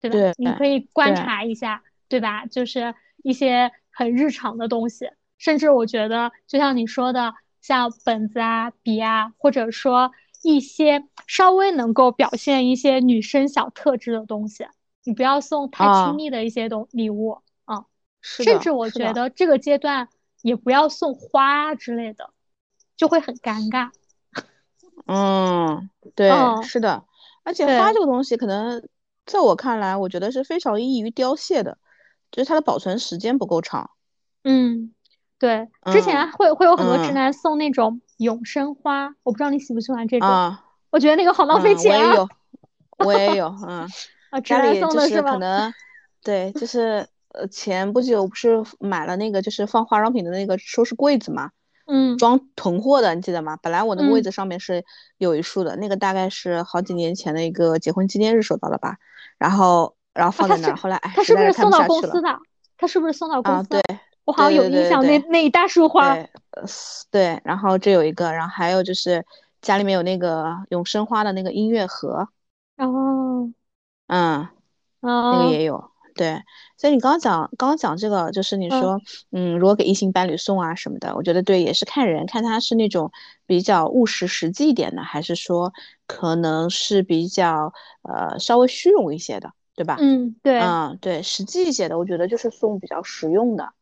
[0.00, 0.32] 对吧？
[0.36, 2.46] 你可以观察一下，对吧？
[2.46, 10.10] 就是一些很日常的东西，甚至我觉得就像你说的，像本子啊、笔啊，或者说。
[10.42, 14.66] 一些稍微能够表现一些女生小特质的东西，
[15.04, 17.84] 你不要送太亲密的一些东礼物啊。
[18.20, 20.08] 甚至我觉得这个阶段
[20.42, 22.30] 也不要送花之类的，
[22.96, 23.90] 就会很尴尬。
[25.06, 26.30] 嗯，对，
[26.62, 27.04] 是的。
[27.44, 28.86] 而且花这个东西，可能
[29.26, 31.78] 在我看来，我觉得是非常易于凋谢的，
[32.30, 33.90] 就是它的保存时间不够长。
[34.44, 34.92] 嗯。
[35.38, 40.28] 对，之前会会有很多直男送那种永生花，我不知道你喜不喜欢这种。
[40.28, 41.92] 啊，我觉得那个好浪费钱。
[41.92, 42.28] 我也有，
[43.04, 43.88] 我也有，嗯。
[44.30, 45.74] 啊，家里送的是可能，
[46.24, 51.50] 对，就是呃，前不久不是买了那个就是放化妆品的那个收拾柜子嘛，
[51.86, 53.58] 嗯，装囤货的，你记得吗？
[53.62, 54.86] 本来我那个柜子上面是
[55.18, 58.96] 有一束的，那个大概是好几年前的一个结婚纪念日收到的吧，
[59.36, 62.38] 然后然后放在那儿，后来哎，他是不是送到公司的？
[62.78, 63.68] 他是不是送到公司？
[63.68, 63.82] 对。
[64.24, 66.14] 我好像有印象，那那一大束花。
[66.14, 66.30] 对，
[67.10, 69.24] 对，然后这有一个，然后还有就是
[69.60, 72.28] 家里面有那个永生花的那个音乐盒。
[72.76, 73.52] 哦，
[74.06, 74.48] 嗯，
[75.00, 75.90] 那个也有。
[76.14, 76.42] 对，
[76.76, 79.00] 所以你刚刚讲，刚刚讲这个，就是你说，
[79.30, 83.10] 嗯，如果给异性伴侣送啊什么的，我觉得对，也是看人，看他是那种
[83.46, 85.72] 比较务实实际一点的，还是说
[86.06, 89.96] 可能是比较呃稍微虚荣一些的，对吧？
[89.98, 93.72] 嗯，对，嗯，对，实际一些的，我觉得就是送比较实用的。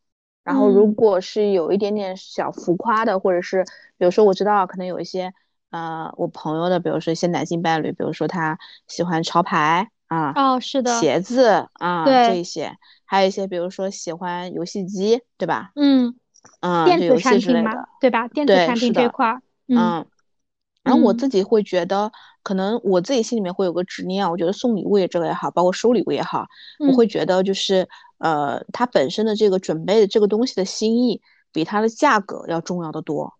[0.43, 3.63] 然后，如果是有一点点小浮夸的，或者是
[3.97, 5.33] 比如说我知道可能有一些
[5.69, 12.75] 呃我朋友的，比如说一些男性伴侣，比如说他喜欢潮牌啊，哦是的，鞋子啊，对这一些，
[13.05, 15.71] 还有一些比如说喜欢游戏机，对吧？
[15.75, 16.15] 嗯，
[16.61, 18.27] 嗯，电子产品嘛，对吧？
[18.27, 20.05] 电子产品这块儿，嗯。
[20.83, 22.11] 然后我自己会觉得，
[22.41, 26.47] 可能我自己心里面会有个执念啊，我觉得送礼物也这个也好，包括收礼物也好，
[26.79, 31.21] 我会觉得就是，呃，它本身的这个准备的这个东西的心意，
[31.51, 33.33] 比它的价格要重要的多。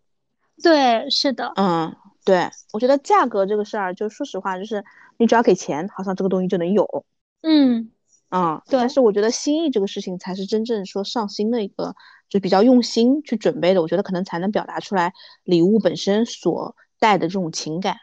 [0.62, 1.52] 对，是的。
[1.56, 4.86] 嗯，对，我觉得价格这个事儿，就说实话，就是
[5.18, 7.04] 你只要给钱，好像这个东西就能有。
[7.42, 7.90] 嗯，
[8.30, 8.80] 啊，对。
[8.80, 11.96] 但是我觉得心意这个事情才是真正说上心的一个，
[12.30, 15.12] 就比较用心去准备的，我觉得可能才能表达出来
[15.44, 16.76] 礼物本身所。
[17.02, 17.98] 带的这种情感，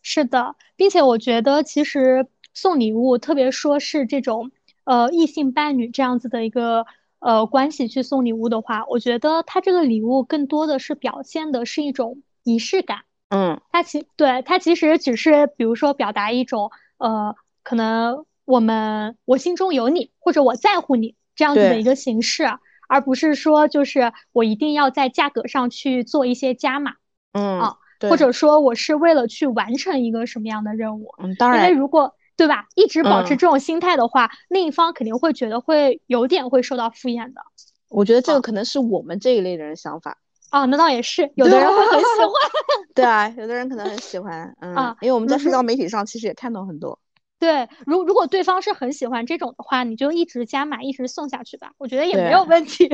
[0.00, 4.52] 是的，并且我觉得其实送礼物，特别说是这种
[4.84, 6.86] 呃异性伴侣这样子的一个
[7.18, 13.00] 呃关系去送礼物的话，我觉得他这个礼物更多的是表现的是一种仪式感。
[13.30, 17.34] 嗯，他其对他其实只是比如说表达一种呃
[17.64, 22.44] 可能我们我心中有你或者我在乎你这样子的一个形式，
[22.86, 26.94] 而不是说就是我一定要在价格上去做一些加码。
[27.32, 27.78] 嗯啊。
[28.00, 31.14] 或者说我是为了去完成一个什么样的任务？
[31.18, 37.40] 嗯，当然，因为如果对吧，一直保持这种心态的话，另一方肯定会觉得会有点会受到敷衍的。
[37.88, 40.18] 我觉得这个可能是我们这一类的人想法
[40.50, 42.32] 啊，那倒也是， 有的人会很喜欢。
[42.94, 46.98] 对啊，有的人可能很喜欢， 嗯，因为我们在社交媒体上其实也看到很多。
[47.38, 52.88] 对，如如果对方是很喜欢这种的话，你就一直加码，一直送下去吧，我觉得也没有问题，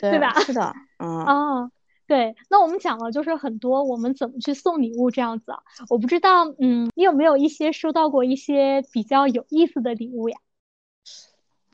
[0.00, 0.32] 对吧？
[0.40, 1.70] 是的，嗯啊。
[2.06, 10.38] 对，那我们讲了就是很多我们怎么去送礼物这样子啊，我不知道，嗯，你有没有一些收到过一些比较有意思的礼物呀？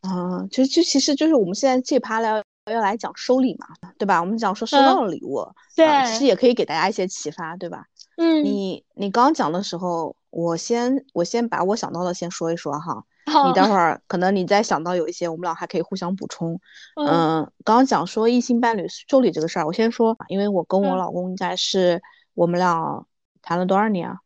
[0.03, 3.67] 啊，就就其实就是我们现在这趴来要来讲收礼嘛，
[3.99, 4.21] 对吧？
[4.21, 7.87] 我们讲说收到了礼物，对，其实也可以给大家一些启发，对吧？
[8.17, 13.05] 嗯，你你刚讲的时候，我先我先把我想到的先说一说哈。
[13.49, 16.61] 你待会儿可能你再想到有一些，我们俩还可以互相补充。
[16.97, 22.03] 嗯，刚刚讲说异性伴侣收礼这个事儿，我先说，因为我跟我老公应该是
[22.35, 23.07] 我们俩
[23.43, 24.17] 谈了多少年啊？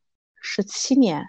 [0.41, 1.25] 十七年。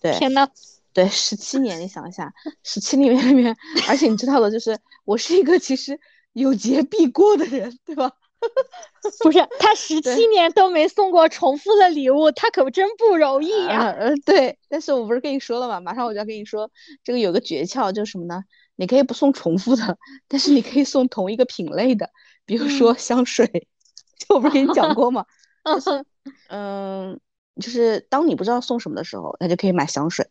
[0.00, 0.48] 对，天呐，
[0.92, 3.56] 对，十七年，你想一下，十七年里面，
[3.88, 5.98] 而且你知道的，就是我是一个其实
[6.34, 8.12] 有节必过的人，对吧？
[9.22, 13.90] 不是 他十七年都没送过重复的礼物，他可真不容易呀。
[13.90, 15.80] 呃，对，但是我不是跟你说了吗？
[15.80, 16.70] 马上我就要跟你说，
[17.02, 18.44] 这个有个诀窍，就是什么呢？
[18.76, 22.10] 你可以不送重复的，但是你可以送同一个品类的，
[22.46, 23.66] 比如说香水。
[24.18, 25.24] 就我不是跟你讲过吗？
[25.64, 26.04] 就是，
[26.48, 27.18] 嗯，
[27.60, 30.28] 就是当你不知道送什么的时候，那就可以买香水。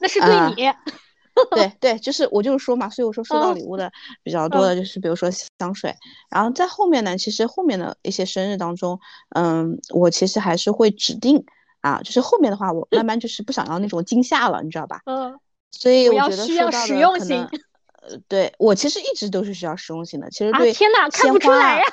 [0.00, 0.72] 那是对你。
[1.52, 3.90] 对对，就是我就是说嘛，所以我说收到礼物的
[4.22, 5.94] 比较多的就是比如说香水，
[6.30, 8.98] 然后在后面呢，其实后面的一些生日当中，
[9.30, 11.44] 嗯，我其实还是会指定
[11.80, 15.00] 啊，就是后面的话，我慢慢就是不想要那种惊吓了，你知道吧？
[15.06, 15.38] 嗯，
[15.70, 17.48] 所以我觉得需要实用性。
[18.02, 21.84] 呃，对我其实一直都是需要实用性的，其实对天哪，看不出来呀。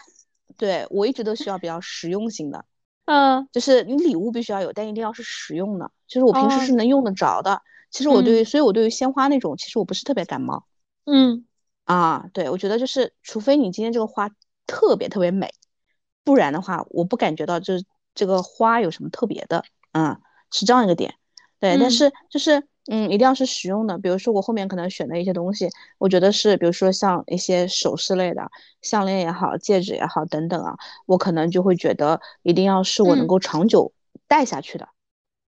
[0.57, 2.65] 对我一直都需要比较实用性的，
[3.05, 7.61] 嗯，就是你礼物必须要有，但一定要是实用的，就是我平时是能用得着的。
[7.89, 10.65] 其实我对于，所以我对于鲜花那种，其实我不是特别感冒。
[11.05, 11.45] 嗯，
[11.85, 14.29] 啊，对，我觉得就是，除非你今天这个花
[14.65, 15.53] 特别特别美，
[16.23, 17.81] 不然的话，我不感觉到这
[18.13, 19.63] 这个花有什么特别的。
[19.93, 20.19] 嗯，
[20.51, 21.15] 是这样一个点。
[21.59, 23.97] 对，但是就是，嗯，一定要是实用的。
[23.97, 30.75] 比如说我后面可能选的一些东西，我觉得是，比如说像一些首饰类的，项链也好，戒指也好，等等啊，
[31.05, 33.93] 我可能就会觉得一定要是我能够长久
[34.27, 34.89] 戴下去的。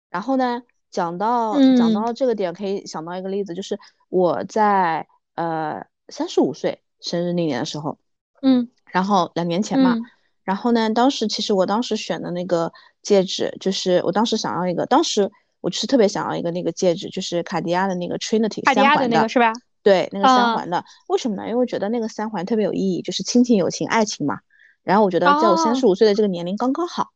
[0.09, 0.63] 然后呢？
[0.91, 3.79] 讲到讲到这个点，可以想到一个例子，就是
[4.09, 7.99] 我在呃三十五岁生日那年的时候，
[8.43, 9.97] 嗯，然后两年前嘛，
[10.45, 12.73] 然后呢，当时其实我当时选的那个
[13.03, 15.31] 戒指，就是我当时想要一个，当时
[15.61, 19.53] 我就是特别想要一个那个戒指，就是卡地亚的那个 Trinity 三环的那个是吧？
[19.83, 21.43] 对，那个三环的，为什么呢？
[21.45, 24.39] 因为我觉得那个三环特别有意义，就是亲情、友情、爱情嘛。
[24.83, 27.11] 然后我觉得在我三十五岁的这个年龄刚刚好。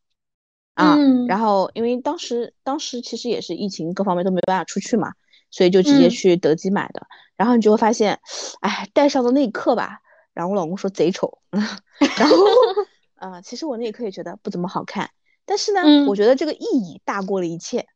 [0.73, 0.97] 啊，
[1.27, 5.13] 然后因为当时当时其实也是疫情，各方面都没办法出去嘛，
[5.51, 7.05] 所以就直接去德基买的。
[7.35, 8.19] 然后你就会发现，
[8.61, 9.99] 哎，戴上的那一刻吧，
[10.33, 12.35] 然后我老公说贼丑， 然后，
[13.15, 15.09] 啊，其实我那一刻也觉得不怎么好看，
[15.45, 17.87] 但是呢，我觉得这个意义大过了一切，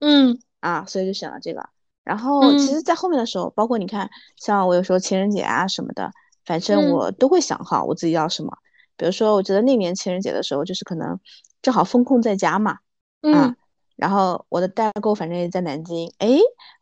[0.00, 1.68] 嗯，啊，所以就选了这个。
[2.04, 6.10] 然后其实，在后面的时候，包括你看，像我有时候情人节啊什么的，
[6.44, 8.58] 反正我都会想好我自己要什么。
[8.96, 11.18] 比如说，我觉得那年情人节的时候，就是可能。
[11.62, 12.76] 正好风控在家嘛，
[13.22, 13.56] 嗯，
[13.96, 16.28] 然后我的代购反正也在南京，哎，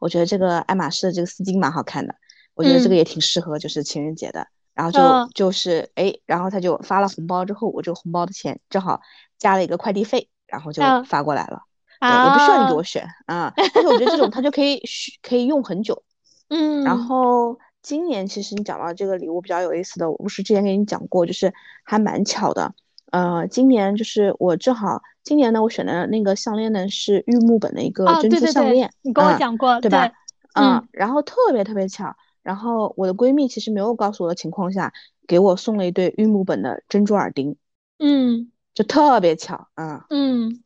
[0.01, 2.13] 我觉得这个爱马仕的这个丝巾蛮好看的，
[2.55, 4.45] 我觉得这个也挺适合就是情人节的，
[4.75, 9.01] 然后就就是哎，然后他就发了红包之后，我这个红包的钱正好
[9.39, 11.61] 加了一个快递费，然后就发过来了，
[12.01, 14.83] 对，也不需要你给我选啊，但是我觉得这种它就可以
[15.23, 16.03] 可以用很久，
[16.51, 21.53] 嗯，然后今年其实你讲到这个礼物比较有意思的，我不是之前给你讲过，就是
[21.85, 22.75] 还蛮巧的。
[23.11, 30.13] 呃，今年就是我正好今年呢，我选的那个项链呢是玉木本的一个珍珠项链，你跟我讲过，对吧？
[30.55, 34.93] 嗯，然后特别特别巧，然后我的闺蜜其实没有告诉我的情况下，
[35.27, 37.57] 给我送了一对玉木本的珍珠耳钉，
[37.99, 40.63] 嗯，就特别巧，嗯嗯，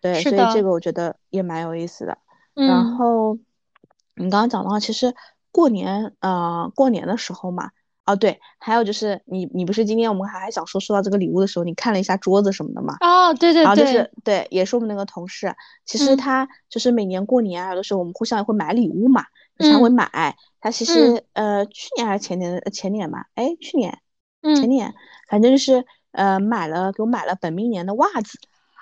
[0.00, 2.18] 对，所以这个我觉得也蛮有意思的。
[2.54, 3.38] 然后
[4.14, 5.14] 你刚刚讲的话，其实
[5.52, 7.70] 过年，呃，过年的时候嘛。
[8.04, 12.96] 哦，对，还有就是你，你不是今天我们还还想说收到这个礼物的时候，你看了一下桌子什么的嘛？
[12.98, 15.54] 哦，对对对，然后就是对，也是我们那个同事，
[15.86, 19.22] 其实他就是每年过年啊，有的时候我们互相也会买礼物嘛，
[19.56, 20.36] 他会买。
[20.60, 23.96] 他其实呃，去年还是前年，前年嘛，哎，去年，
[24.42, 24.92] 前年，
[25.28, 28.36] 反正就是呃，买了给我买了本命年的袜子。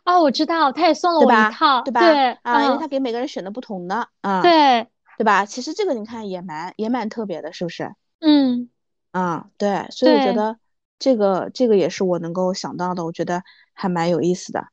[0.06, 2.00] 哦，我知道，他也送了我一套，对吧？
[2.00, 4.86] 对啊，因为他给每个人选的不同的啊，对
[5.20, 5.44] 对吧？
[5.44, 7.94] 其实这个你看也蛮也蛮特别的，是不是？
[8.20, 8.70] 嗯。
[9.10, 10.56] 啊，对，所以我觉得
[10.98, 13.42] 这个这个也是我能够想到的，我觉得
[13.74, 14.68] 还蛮有意思的。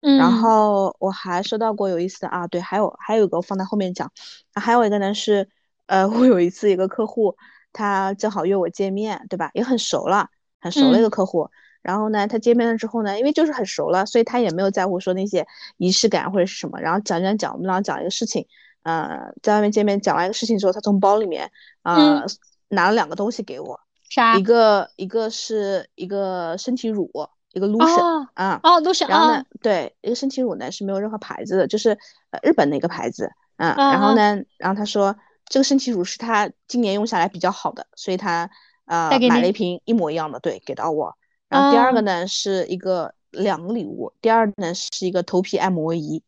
[0.00, 4.10] 嗯，然后我还收到过有意思的啊，对，还有还有一个放在后面讲，
[4.54, 5.46] 还有一个呢是，
[5.84, 7.36] 呃， 我有一次一个客户，
[7.74, 9.50] 他正好约我见面，对吧？
[9.52, 10.30] 也很熟了，
[10.62, 11.50] 很熟的一个客户。
[11.82, 15.46] 然后呢，他见面了之后呢，因为就是很熟了，所以他也没有在乎说那些
[15.76, 16.80] 仪式感或者是什么。
[16.80, 18.46] 然后讲讲讲，我们俩讲一个事情，
[18.82, 21.50] 呃，在外面见面讲完一个事情之后，他从包里面
[21.82, 22.24] 啊。
[22.72, 24.36] 拿了两个东西给我，啥？
[24.36, 27.10] 一个一个是一个身体乳，
[27.52, 31.98] 一个 lotion 啊，哦 lotion，然后呢，对，一个身体乳呢是没有任何牌子的，就是
[32.30, 35.16] 呃日本的一个牌子，嗯，然后呢，然后他说
[35.46, 38.48] 这个身体乳是他今年用下来比较好的，所以他
[38.84, 41.16] 呃买了一瓶一模一样的，对，给到我。
[41.48, 46.22] 然后第二个呢是一个两个礼物，第二呢是一个头皮按摩仪。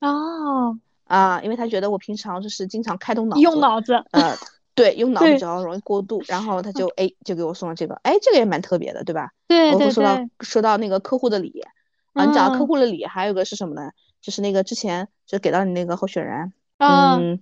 [0.00, 0.76] 哦，
[1.06, 4.36] 啊，因为他觉得我平常就是经常开动脑子，用脑子，呃。
[4.76, 9.30] 对，用脑子比较容易过度，然后他就哎，就给我送了这个，哎，这个也蛮特别的，对吧？
[9.48, 9.72] 对对对。
[9.72, 11.62] 我会收到收到那个客户的礼，
[12.12, 13.92] 啊，你讲到客户的礼，还有个是什么呢？
[14.20, 17.40] 就是那个之前就给到你那个候选人，嗯，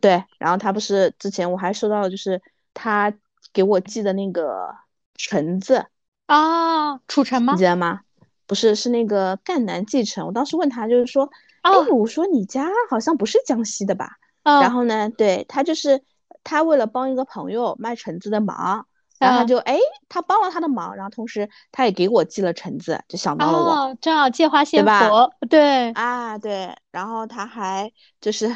[0.00, 2.40] 对，然后他不是之前我还收到了，就是
[2.72, 3.12] 他
[3.52, 4.74] 给我寄的那个
[5.16, 5.84] 橙子
[6.24, 7.52] 啊，储橙吗？
[7.52, 8.00] 你记得吗？
[8.46, 10.26] 不是，是那个赣南蓟橙。
[10.26, 11.28] 我当时问他，就是说，
[11.72, 14.10] 哎，我说你家好像不是江西的吧？
[14.42, 16.02] 然后呢，对他就是。
[16.46, 18.86] 他为了帮一个朋友卖橙子的忙，
[19.18, 19.78] 然后他就哎，
[20.10, 27.90] 他帮了他的忙，然后同时他也给我寄了橙子，就想到了我，正好借花献佛，对啊对，然后他还
[28.20, 28.54] 就是，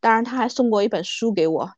[0.00, 1.72] 当然他还送过一本书给我，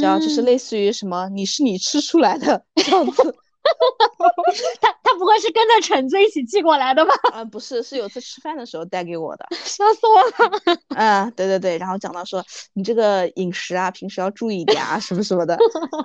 [0.00, 3.36] 然后就是类似于什么你是你吃出来的 这样子。
[4.80, 7.12] 他他不会是跟着橙子一起寄过来的吧？
[7.32, 10.78] 啊，不是，是有次吃饭的时候带给我的， 笑死我了。
[10.96, 12.44] 嗯，对对对，然后讲到说
[12.74, 15.56] 你这个饮食啊，平时要注意一点啊，什么什么的，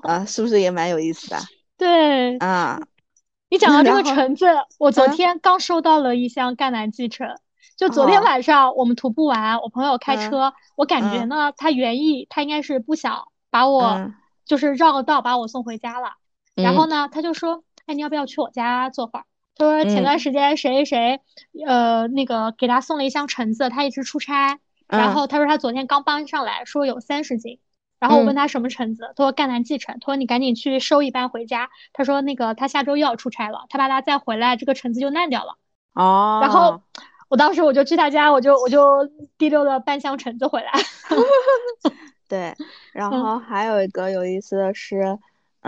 [0.03, 1.37] 啊，是不是也蛮有意思的？
[1.77, 2.79] 对，啊，
[3.49, 4.45] 你讲到这个橙子，
[4.79, 7.35] 我昨天刚收到了一箱赣南蓟橙，
[7.75, 14.11] 就昨天晚上我们徒步完，我朋友开车，我感觉呢，他原意他应该是不想把我
[14.45, 16.13] 就是绕个道把我送回家了。
[16.63, 19.25] 然后呢，他就说，哎，你要不要去我家坐会儿？
[19.55, 21.21] 他说前段时间谁谁谁，
[21.65, 24.59] 呃，那个给他送了一箱橙子，他一直出差。
[24.87, 27.59] 然后他说他昨天刚搬上来，说有三十斤。
[27.99, 29.97] 然后我问他什么橙子，他说赣南蓟橙。
[29.99, 31.69] 他说你赶紧去收一半回家。
[31.91, 35.57] 他说那个他下周又要出差了，他怕他再回来这个橙子就烂掉了。
[35.93, 36.39] 哦。
[36.41, 36.81] 然后
[37.29, 40.71] 我当时我就去他家，我就我就提溜了半箱橙子回来。
[42.29, 42.53] 对，
[42.93, 45.17] 然后还有一个有意思的是。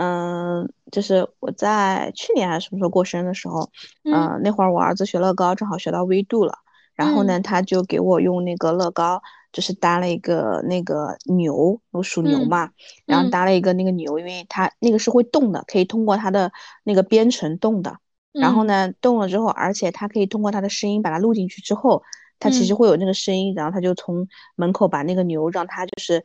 [0.02, 3.70] 嗯，就是我在去年还是什么时候过生日的时候，
[4.04, 6.54] 嗯，那会儿我儿子学乐高，正好学到微度了，
[6.94, 9.20] 然后呢，他就给我用那个乐高，
[9.52, 12.70] 就是搭了一个那个牛，我属牛嘛，
[13.04, 16.50] 然后搭了一个那个牛，因为它那个是会动的，可以通过它的
[16.82, 17.98] 那个编程动的，
[18.32, 22.02] 然后呢，动了之后，而且它可以通过它的声音把它录进去之后，
[22.38, 24.26] 它其实会有那个声音，然后他就从
[24.56, 26.24] 门口把那个牛让它就是。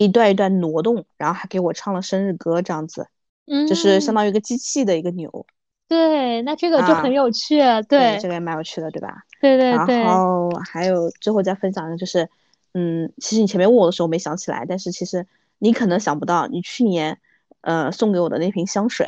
[0.00, 3.06] 一段一段挪动，然后还给我唱了生日歌，这样子，
[3.46, 5.44] 嗯，就是相当于一个机器的一个牛。
[5.86, 9.24] 对，那这个就很有趣，对，这个也蛮有趣的，对吧？
[9.42, 9.98] 对对对。
[9.98, 12.30] 然后还有最后再分享的就是，
[12.72, 15.26] 嗯，其实你前面问我的时候没想起来，但是其实
[15.58, 17.18] 你可能想不到，你去年
[17.60, 19.06] 呃送给我的那瓶香水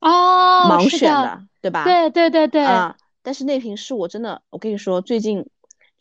[0.00, 1.84] 哦，盲选的，对吧？
[1.84, 2.62] 对对对对。
[2.66, 5.46] 啊，但是那瓶是我真的，我跟你说，最近。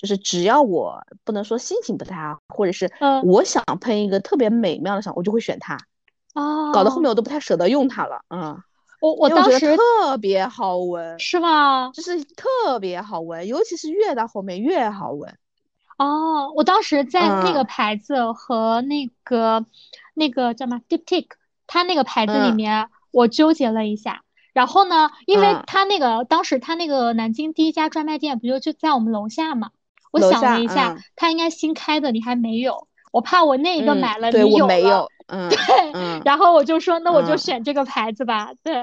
[0.03, 2.91] 就是只要我不能说心情不太好，或者是
[3.23, 5.77] 我想喷一个特别美妙的香，我就会选它。
[6.33, 8.19] 哦，搞得后面我都不太舍得用它了。
[8.29, 8.61] 嗯，
[8.99, 11.89] 我我当时特别好闻，是吗？
[11.93, 15.37] 就是特别好闻，尤其是越到后面越好闻。
[15.97, 19.65] 哦，我当时在那个牌子和那个
[20.13, 21.37] 那个叫什么 Deep Take。
[21.65, 24.23] 他那个牌子里面，我纠结了一下。
[24.51, 29.71] 然后呢，因为他那个当时他那个南京第一家专卖店不就就在我们楼下嘛？
[30.13, 32.87] 我想了一下，他应该新开的，你还没有。
[33.11, 35.07] 我怕我那一个买了，你有了。
[35.27, 35.57] 嗯，对。
[36.25, 38.51] 然后我就说，那我就选这个牌子吧。
[38.63, 38.75] 对。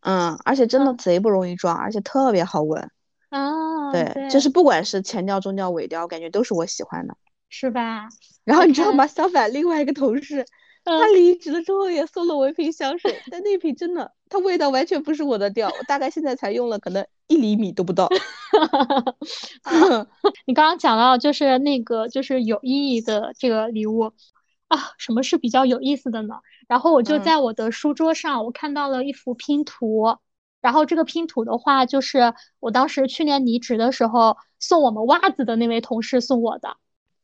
[0.00, 2.90] 嗯，而且真的贼不容易撞，而且特别好闻。
[3.30, 3.92] 啊。
[3.92, 7.16] 对，就是不管是前调、中调、尾调，感觉都是我喜欢的。
[7.48, 8.08] 是吧？
[8.44, 9.06] 然后你知道吗？
[9.06, 10.44] 相反，另外一个同事，
[10.86, 15.68] 他离职了之后也送了我一瓶香水，但那瓶真的，它味道完全不是我的调。
[15.68, 18.08] 我大概现在才用了可能一厘米都不到。
[20.46, 24.12] 你刚刚讲到就是那个就是有意义的这个礼物
[24.68, 26.36] 啊，什么是比较有意思的呢？
[26.68, 30.16] 然后我就在我的书桌上，我看到了一幅拼图，
[30.60, 36.76] 然后这个拼图的话，就是我当时去年离职的时候送我们袜子的那位同事送我的。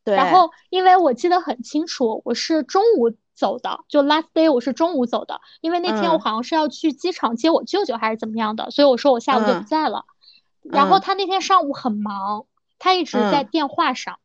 [0.05, 0.15] 对。
[0.17, 10.05] 然后因为我记得很清楚，我是中午走的，就 last day 我是中午走的，因为那天我好像是要去机场接我舅舅还是怎么样的，所以我说我下午就不在了。
[10.63, 12.47] 然后他那天上午很忙，
[12.79, 14.19] 他一直在电话上，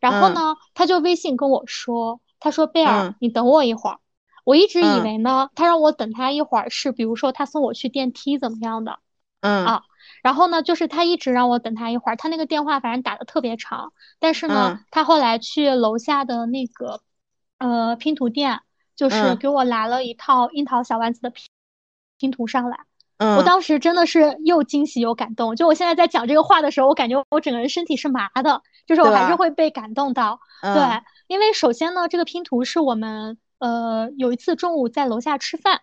[0.00, 3.98] 然后呢，他就微信跟我说，他说贝尔，你等我一会儿。
[4.44, 8.98] 我一直以为呢，他让我等他一会儿是，比如说他送我去电梯怎么样的，
[9.40, 9.66] 嗯。
[9.66, 9.82] 啊，
[10.22, 17.00] 然后呢，就是他一直让我等他一会儿，他那个电话反正打的特别长，但是呢，他后来去楼下的那个
[17.58, 18.60] 呃拼图店，
[18.96, 21.44] 就是给我拿了一套樱桃小丸子的拼
[22.18, 22.78] 拼图上来，
[23.18, 33.38] 我当时真的是又惊喜又感动，就我现在在讲这个话的时候，我感觉我整个人身体是麻的，就是我还是会被感动到，对，因为首先呢，这个拼图是我们。
[33.62, 35.82] 呃，有一次中午在楼下吃饭，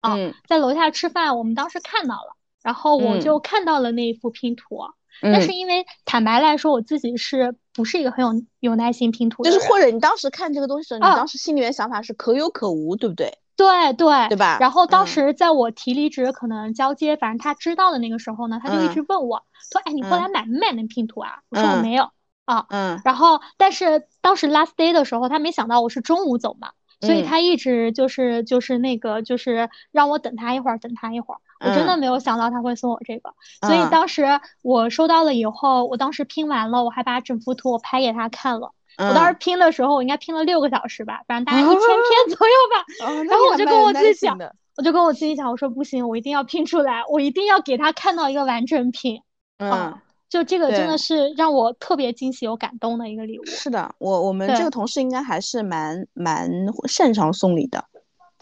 [0.00, 0.16] 啊，
[0.48, 4.80] 在楼下吃饭，我们当时看到了，然后我就看到了那一幅拼图，
[5.20, 9.50] 但是因为坦白来说，我自己是不是一个很有有耐心拼图的？
[9.50, 13.38] 就是或者你当时看这个东西的时候，你当时心里面想法是可有可无，对不对？
[13.56, 14.58] 对对，对吧？
[14.60, 21.40] 然后当时在我提离职，可能交接，反正他知道的那个时候呢，他就一直问我，说，哎，你后来买没买那拼图啊？
[21.48, 22.10] 我说我没有
[22.44, 26.70] 啊，嗯，然后但是当时 last day 的时候，他没想到我是中午走嘛。
[27.04, 31.40] 所以他一直就是就是那个就是让我等他一会儿，等他一会儿。
[31.62, 33.32] 我真的没有想到他会送我这个，
[33.66, 34.24] 所以当时
[34.62, 38.72] 我收到了以后，我当时拼完了，我还把整幅图我拍给他看了。
[38.98, 43.24] 我当时拼的时候，我应该拼了六个小时吧，反正大概一千篇 左右吧。
[43.28, 44.38] 然后我就跟我自己讲，
[44.76, 49.22] 我就跟我自己讲，我说不行，我一定要拼出来，我一定要给他看到一个完整品。
[49.58, 49.94] 嗯。
[50.28, 53.44] 就这个真的是让我特别惊喜又感动的一个礼物。
[53.44, 56.50] 是的，我我们这个同事应该还是蛮蛮
[56.88, 57.84] 擅长送礼的。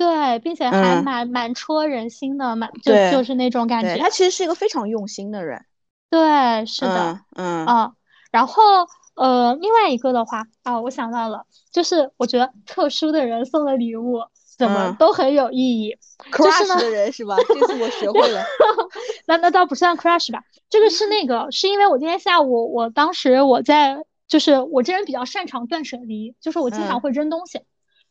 [0.00, 3.98] 对，并且还蛮蛮戳人心的，蛮就就是那种感觉。
[3.98, 5.66] 他其实是一个非常用心的人。
[6.08, 7.92] 对，是的，嗯啊。
[8.32, 8.62] 然后
[9.14, 14.22] 呃，另外一个的话啊，我想到了，就是我觉得特殊的人送的礼物。
[14.56, 15.96] 怎么都很有意义
[16.30, 17.34] ，crush 的人是吧？
[17.48, 18.42] 这次我学会了。
[19.26, 27.62] 那那倒不算 crush 吧，这个是那个，是因为我今天下午，我当时我在，就是我这人比较擅长断舍离，就是我经常会扔东西，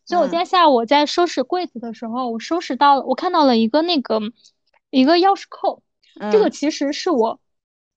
[0.09, 4.19] 所以我今天下午我在收拾柜子的时候，我收拾到了，我看到了一个那个
[4.89, 5.83] 一个钥匙扣，
[6.31, 7.39] 这个其实是我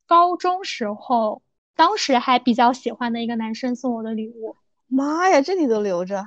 [0.06, 1.40] 高中时候
[1.74, 4.56] 当时还比较喜欢的一个男生送我的礼物。
[4.88, 6.22] 妈呀，这你都留着？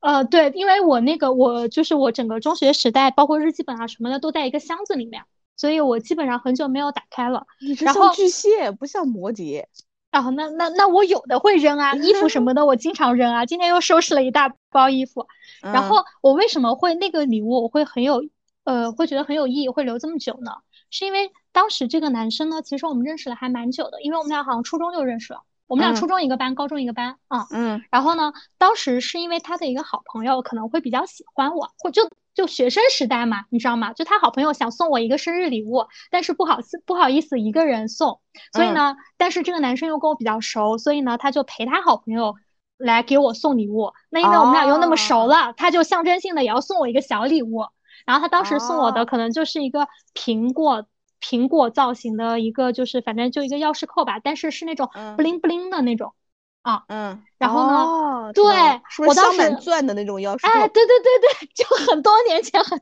[0.00, 5.22] 呃，对，因为我那个我就是我整个中学时代，包括日记本啊什么的，都在一个箱子里面，
[5.56, 7.46] 所以我基本上很久没有打开了。
[7.60, 9.66] 你这像巨蟹，不像摩羯。
[10.10, 13.44] 啊，那那那我有的会扔啊，衣服什么的我经常扔啊。
[13.46, 15.26] 今天又收拾了一大包衣服，
[15.62, 18.24] 然后我为什么会那个礼物我会很有
[18.64, 20.52] 呃会觉得很有意义，会留这么久呢？
[20.90, 25.42] 是因为当时这个男生呢，其实我们认识了还蛮久的，因为我们俩好像初中就认识了。
[25.66, 27.46] 我们俩初中一个班，高中一个班啊。
[27.50, 27.84] 嗯。
[27.90, 32.08] 然后呢，当时是因为他的一个好朋友可能会比较喜欢我，或就
[32.38, 33.92] 就学生时代嘛，你知道吗？
[33.92, 38.20] 就他好朋友想送我一个生日礼物，但是不好思不好意思一个人送，
[38.52, 42.36] 所以呢，但是这个男生又跟我比较熟，所以呢，他就陪他好朋友
[42.76, 43.92] 来给我送礼物。
[44.08, 47.66] 那因为我们俩又那么熟了，他就象征性的也要送我一个小礼物。
[48.06, 50.86] 然后他当时送我的可能就是一个苹果。
[51.20, 56.14] 苹果造型的一个，就是反正就一个钥匙扣吧，但是是那种不灵不灵的那种
[56.70, 56.84] 啊。
[56.88, 57.22] 嗯。
[57.38, 58.32] 然后呢？
[58.32, 58.44] 对，
[59.06, 60.46] 我当时钻的那种钥匙。
[60.46, 62.80] 哎，对对对对，就很多年前很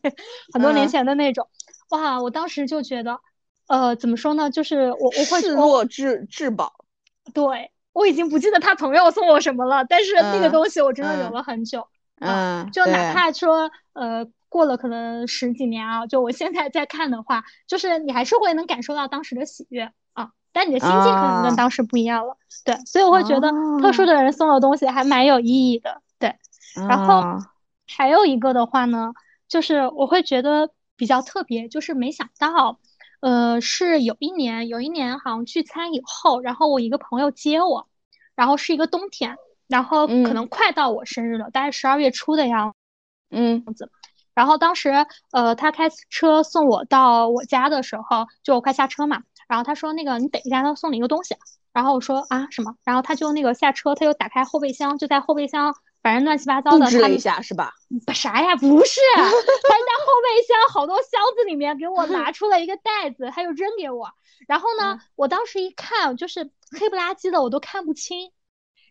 [0.53, 1.49] 很多年前的那种。
[1.91, 3.20] 哇，我当时就觉得，
[3.68, 4.51] 呃，怎么说呢？
[4.51, 6.72] 就是我我会视若至至宝。
[7.32, 11.87] 对，我已经不记得他朋友送我什么了，但是那个东西我真的留了很久。
[12.20, 12.70] 嗯。
[12.72, 14.26] 就哪怕说，呃。
[14.49, 19.91] 过了可能十几年啊，就我现在在看的话，就是你还是会能感受到当时的喜悦啊，
[20.57, 22.34] 但你的心境可能跟当时不一样了。
[22.64, 23.52] 对，所以我会觉得
[23.82, 26.00] 特殊的人送的东西还蛮有意义的。
[26.18, 26.34] 对，
[26.88, 27.22] 然后
[27.86, 29.12] 还有一个的话呢，
[29.48, 32.78] 就是我会觉得比较特别，就是没想到，
[33.20, 37.86] 呃，是有一年，有一年好像聚餐以后，然后我一个朋友接我，
[38.34, 39.36] 然后是一个冬天，
[39.66, 42.74] 然后可能快到我生日了，大概十二月初的样
[43.76, 43.90] 子。
[44.34, 49.22] 然后当时，呃，他开车送我到我家的时候，就我快下车嘛。
[49.49, 51.36] 然后他说：“那个，你等一下，他送你一个东西。”
[51.72, 56.90] 然后我说：“啊，什么？”然后他就那个下车，他又打开后备箱，就在后备箱，反正乱七八糟的。
[56.90, 57.72] 布了一下是吧？
[58.14, 58.57] 啥呀？
[58.57, 64.11] 不是，他在后备箱好多箱子里面给我拿出了一个袋子，他又扔给我。
[64.49, 68.32] 然后呢，我当时一看，就是黑不拉几的，我都看不清。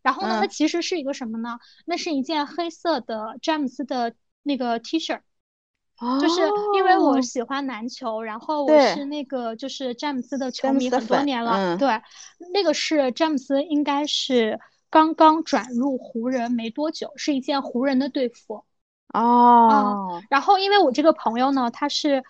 [0.04, 1.60] 然后呢，它其实是一个什么呢？
[1.86, 5.20] 那是一件黑色的詹姆斯的那个 T 恤。
[6.22, 6.42] 就是
[6.76, 11.78] 因为我喜欢篮球，然后我是那个就是詹姆斯的球迷很多年了。
[11.78, 12.02] 对，
[12.52, 18.66] 那个是詹姆斯，应该是刚刚转入湖人没多久，是一件湖人的队服。
[19.14, 20.22] 哦。
[20.30, 22.26] 然后因为我这个朋友呢，他是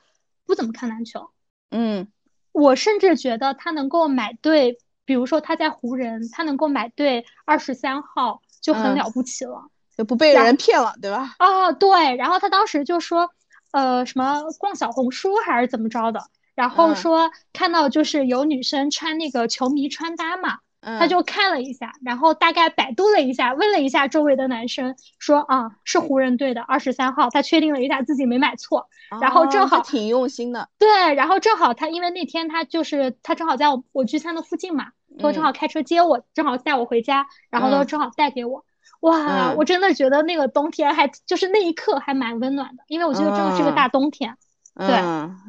[0.46, 1.32] 不怎么看篮球。
[1.72, 2.08] 嗯。
[2.52, 11.34] 我甚至觉得他能够买对，比如说他在湖人，他能够买对二十三号就很了不起了，就不被人骗了，对吧？
[11.40, 12.16] 啊，对。
[12.16, 13.32] 然后他当时就说。
[13.76, 16.22] 呃，什么逛小红书还是怎么着的？
[16.56, 28.88] 然后说看到就是有女生穿那个球迷穿搭嘛，他就看了一下，然后大概百度了一下，问了一下周围的男生，说啊是湖人队的二十三号，他确定了一下自己没买错，
[29.22, 38.65] 然后正好挺用心的，对，然后正好他因为那天他就是他正好在我我聚餐的附近嘛，他正好开车接我，正好带我回家，然后都正好带给我。
[39.02, 44.36] 哇，我真的觉得那个冬天还就是那一刻还蛮温暖的，因为我觉得真的是个大冬天。
[44.76, 44.88] 对，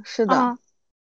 [0.05, 0.57] 是的，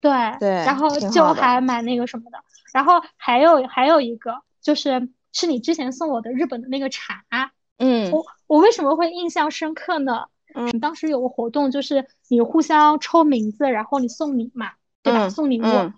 [0.01, 0.11] 对
[0.41, 2.39] 对，然后就还蛮那个什么的。
[2.73, 7.23] 然后还有还有一个就是是你之前送我的日本的那个茶。
[7.79, 10.27] 嗯，我我为什么会印象深刻呢？
[10.55, 14.73] 嗯，当时有个活动就是你互相抽名字，然后你送礼嘛，
[15.03, 15.29] 对吧？
[15.29, 15.93] 送礼物。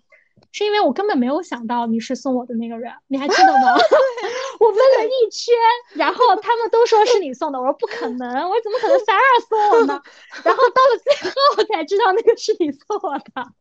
[0.53, 3.78] 是因为我根本没有想到你是送我的那个人，你还记得吗？
[4.71, 5.55] 我问了一圈，
[5.95, 10.01] 然后他们都说是你送的，我说不可能，我说怎么可能三二送我呢？
[10.45, 13.53] 然后到了最后我才知道那个是你送我的。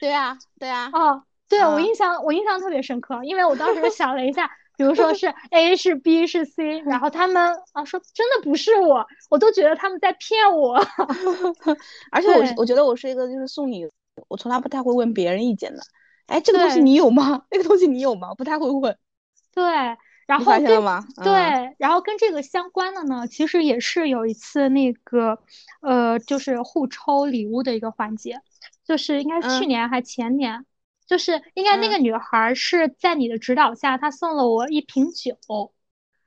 [0.00, 0.90] 对呀，对呀。
[0.92, 10.74] 哦，对我印象我印象特别深刻，因为我当时想了一下，比如说是 A 是 B 是 C，然后他们啊说真的不是我，我都觉得他们在骗我。
[12.10, 13.86] 而且我我觉得我是一个就是送礼，
[14.28, 15.82] 我从来不太会问别人意见的。
[16.26, 17.42] 哎，这个东西你有吗？
[17.52, 18.34] 那个东西你有吗？
[18.34, 18.96] 不太会问。
[19.54, 19.62] 对，
[20.26, 20.64] 然后跟
[21.22, 25.38] 对，然后跟这个相关的呢，其实也是有一次那个，
[25.80, 28.40] 呃，就是互抽礼物的一个环节，
[28.84, 30.64] 就是应该是去年还前年，
[31.06, 35.36] 就是应该那个女孩是在你的指导下，她送了我一瓶酒，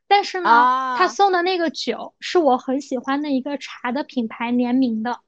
[0.07, 0.49] 但是呢，
[0.97, 5.19] 她送的那个酒是我很喜欢的一个茶的品牌联名的。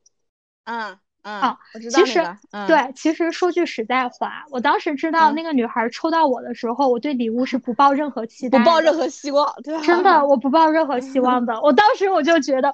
[0.64, 1.00] 嗯。
[1.22, 1.58] 啊，
[1.92, 2.24] 其实
[2.68, 9.82] 对，其实说句实在话，我当时知道那个女孩抽到我的时候，我对礼物是不抱任何期待，不抱任何希望，对吧？
[9.84, 11.60] 真的，我不抱任何 希望的。
[11.62, 12.72] 我当时我就觉得，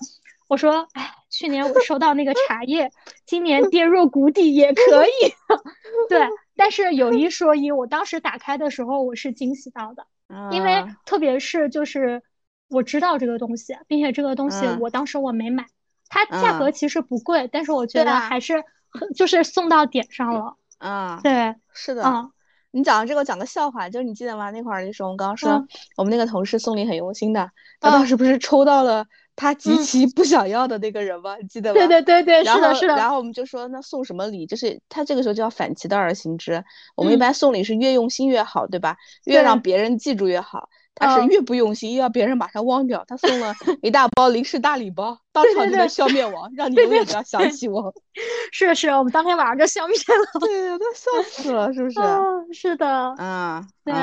[0.48, 2.92] 我说，哎，去年我收到那个茶叶，
[3.26, 5.12] 今年跌入谷底也可以。
[6.08, 10.06] 对， 但是有一说一，我当时打开的时候，我是惊喜到的，
[10.52, 12.22] 因为特别是就是
[12.70, 15.66] 我知道这个东西，并且这个东西我当时我没买。
[16.10, 20.58] 它价格其实不贵，但是我觉得还是很就是送到点上了。
[20.78, 22.04] 啊，对，是的。
[22.04, 22.32] 嗯，
[22.72, 24.52] 你讲这个讲个笑话，就是你记得吗？
[24.52, 27.50] 那会儿的时候，我们刚刚说我们那个同事送礼很用心的，
[27.80, 31.38] 他当时不是抽到了他极其不想要的那个人吗？
[31.42, 31.76] 你记得吗？
[31.76, 32.96] 对对对对，是的，是的。
[32.96, 34.46] 然后我们就说那送什么礼？
[34.46, 36.64] 就是他这个时候就要反其道而行之。
[36.96, 38.98] 我们一般送礼是越用心越好，对吧？
[39.24, 40.70] 越让别人记住越好。
[40.96, 43.04] 他是越不用心，越要别人把他忘掉。
[43.06, 47.94] 他送了 一大包零食大礼包，当场就能消灭我，让 你永远不要想起我。
[48.52, 50.40] 是是，我们当天晚上就消灭了。
[50.40, 52.00] 对呀，都笑死了，是不是？
[52.54, 53.14] 是的。
[53.18, 53.94] 嗯，对，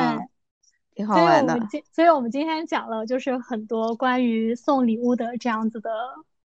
[0.95, 1.55] 挺好玩的。
[1.55, 5.91] 所以我们今，所以我们今天讲了，就是很多关于送礼物的这样子的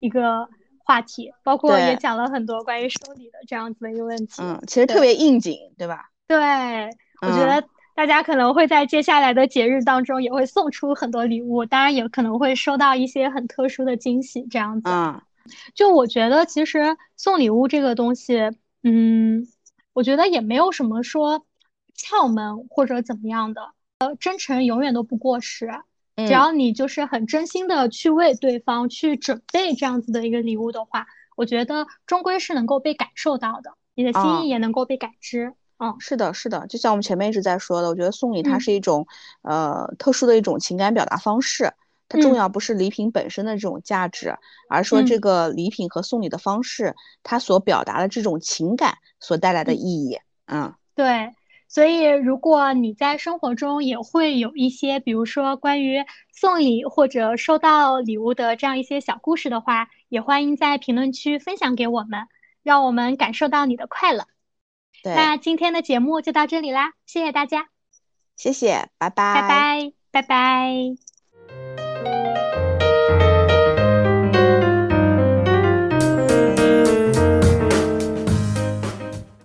[0.00, 4.40] 一个话题，包括也讲了很多关于收礼的这样子的一个问题。
[4.40, 6.08] 嗯，其实特别应景，对吧？
[6.26, 6.38] 对，
[7.20, 7.62] 我觉得。
[7.98, 14.88] 大家可能会在接下来的节日当中也会送出很多礼物，当然也可能会收到一些很特殊的惊喜，这样子。
[14.88, 15.20] 嗯，
[15.74, 18.52] 就我觉得其实送礼物这个东西，
[18.84, 19.48] 嗯，
[19.94, 21.44] 我觉得也没有什么说
[21.96, 23.62] 窍门或者怎么样的，
[23.98, 25.68] 呃，真诚永远都不过时。
[26.14, 35.52] 只要你就是很真心的去为对方去准备这样子的一个礼物的话，我觉得终归是能够被感受到的，你的心意也能够被感知。
[35.78, 39.06] 嗯，是的，是的，就像我们前面一直在说的，我觉得送礼它是一种，
[39.42, 41.72] 呃，特殊的一种情感表达方式。
[42.10, 44.34] 它重要不是礼品本身的这种价值，
[44.70, 50.18] 而说这个礼品和送礼的方式，它所表达的这种情感所带来的意义。
[50.46, 51.34] 嗯，对。
[51.68, 56.02] 所以，如果你在生活中也会有一些，比如说关于
[56.32, 62.20] 送礼或者收到礼物的这样一些小故事的话，也欢迎在评论区分享给我们，
[62.62, 64.24] 让我们感受到你的快乐。
[65.04, 67.68] 那今天的节目就到这里啦谢谢大家。
[68.36, 69.42] 谢谢拜拜。
[69.42, 71.87] 拜拜拜拜。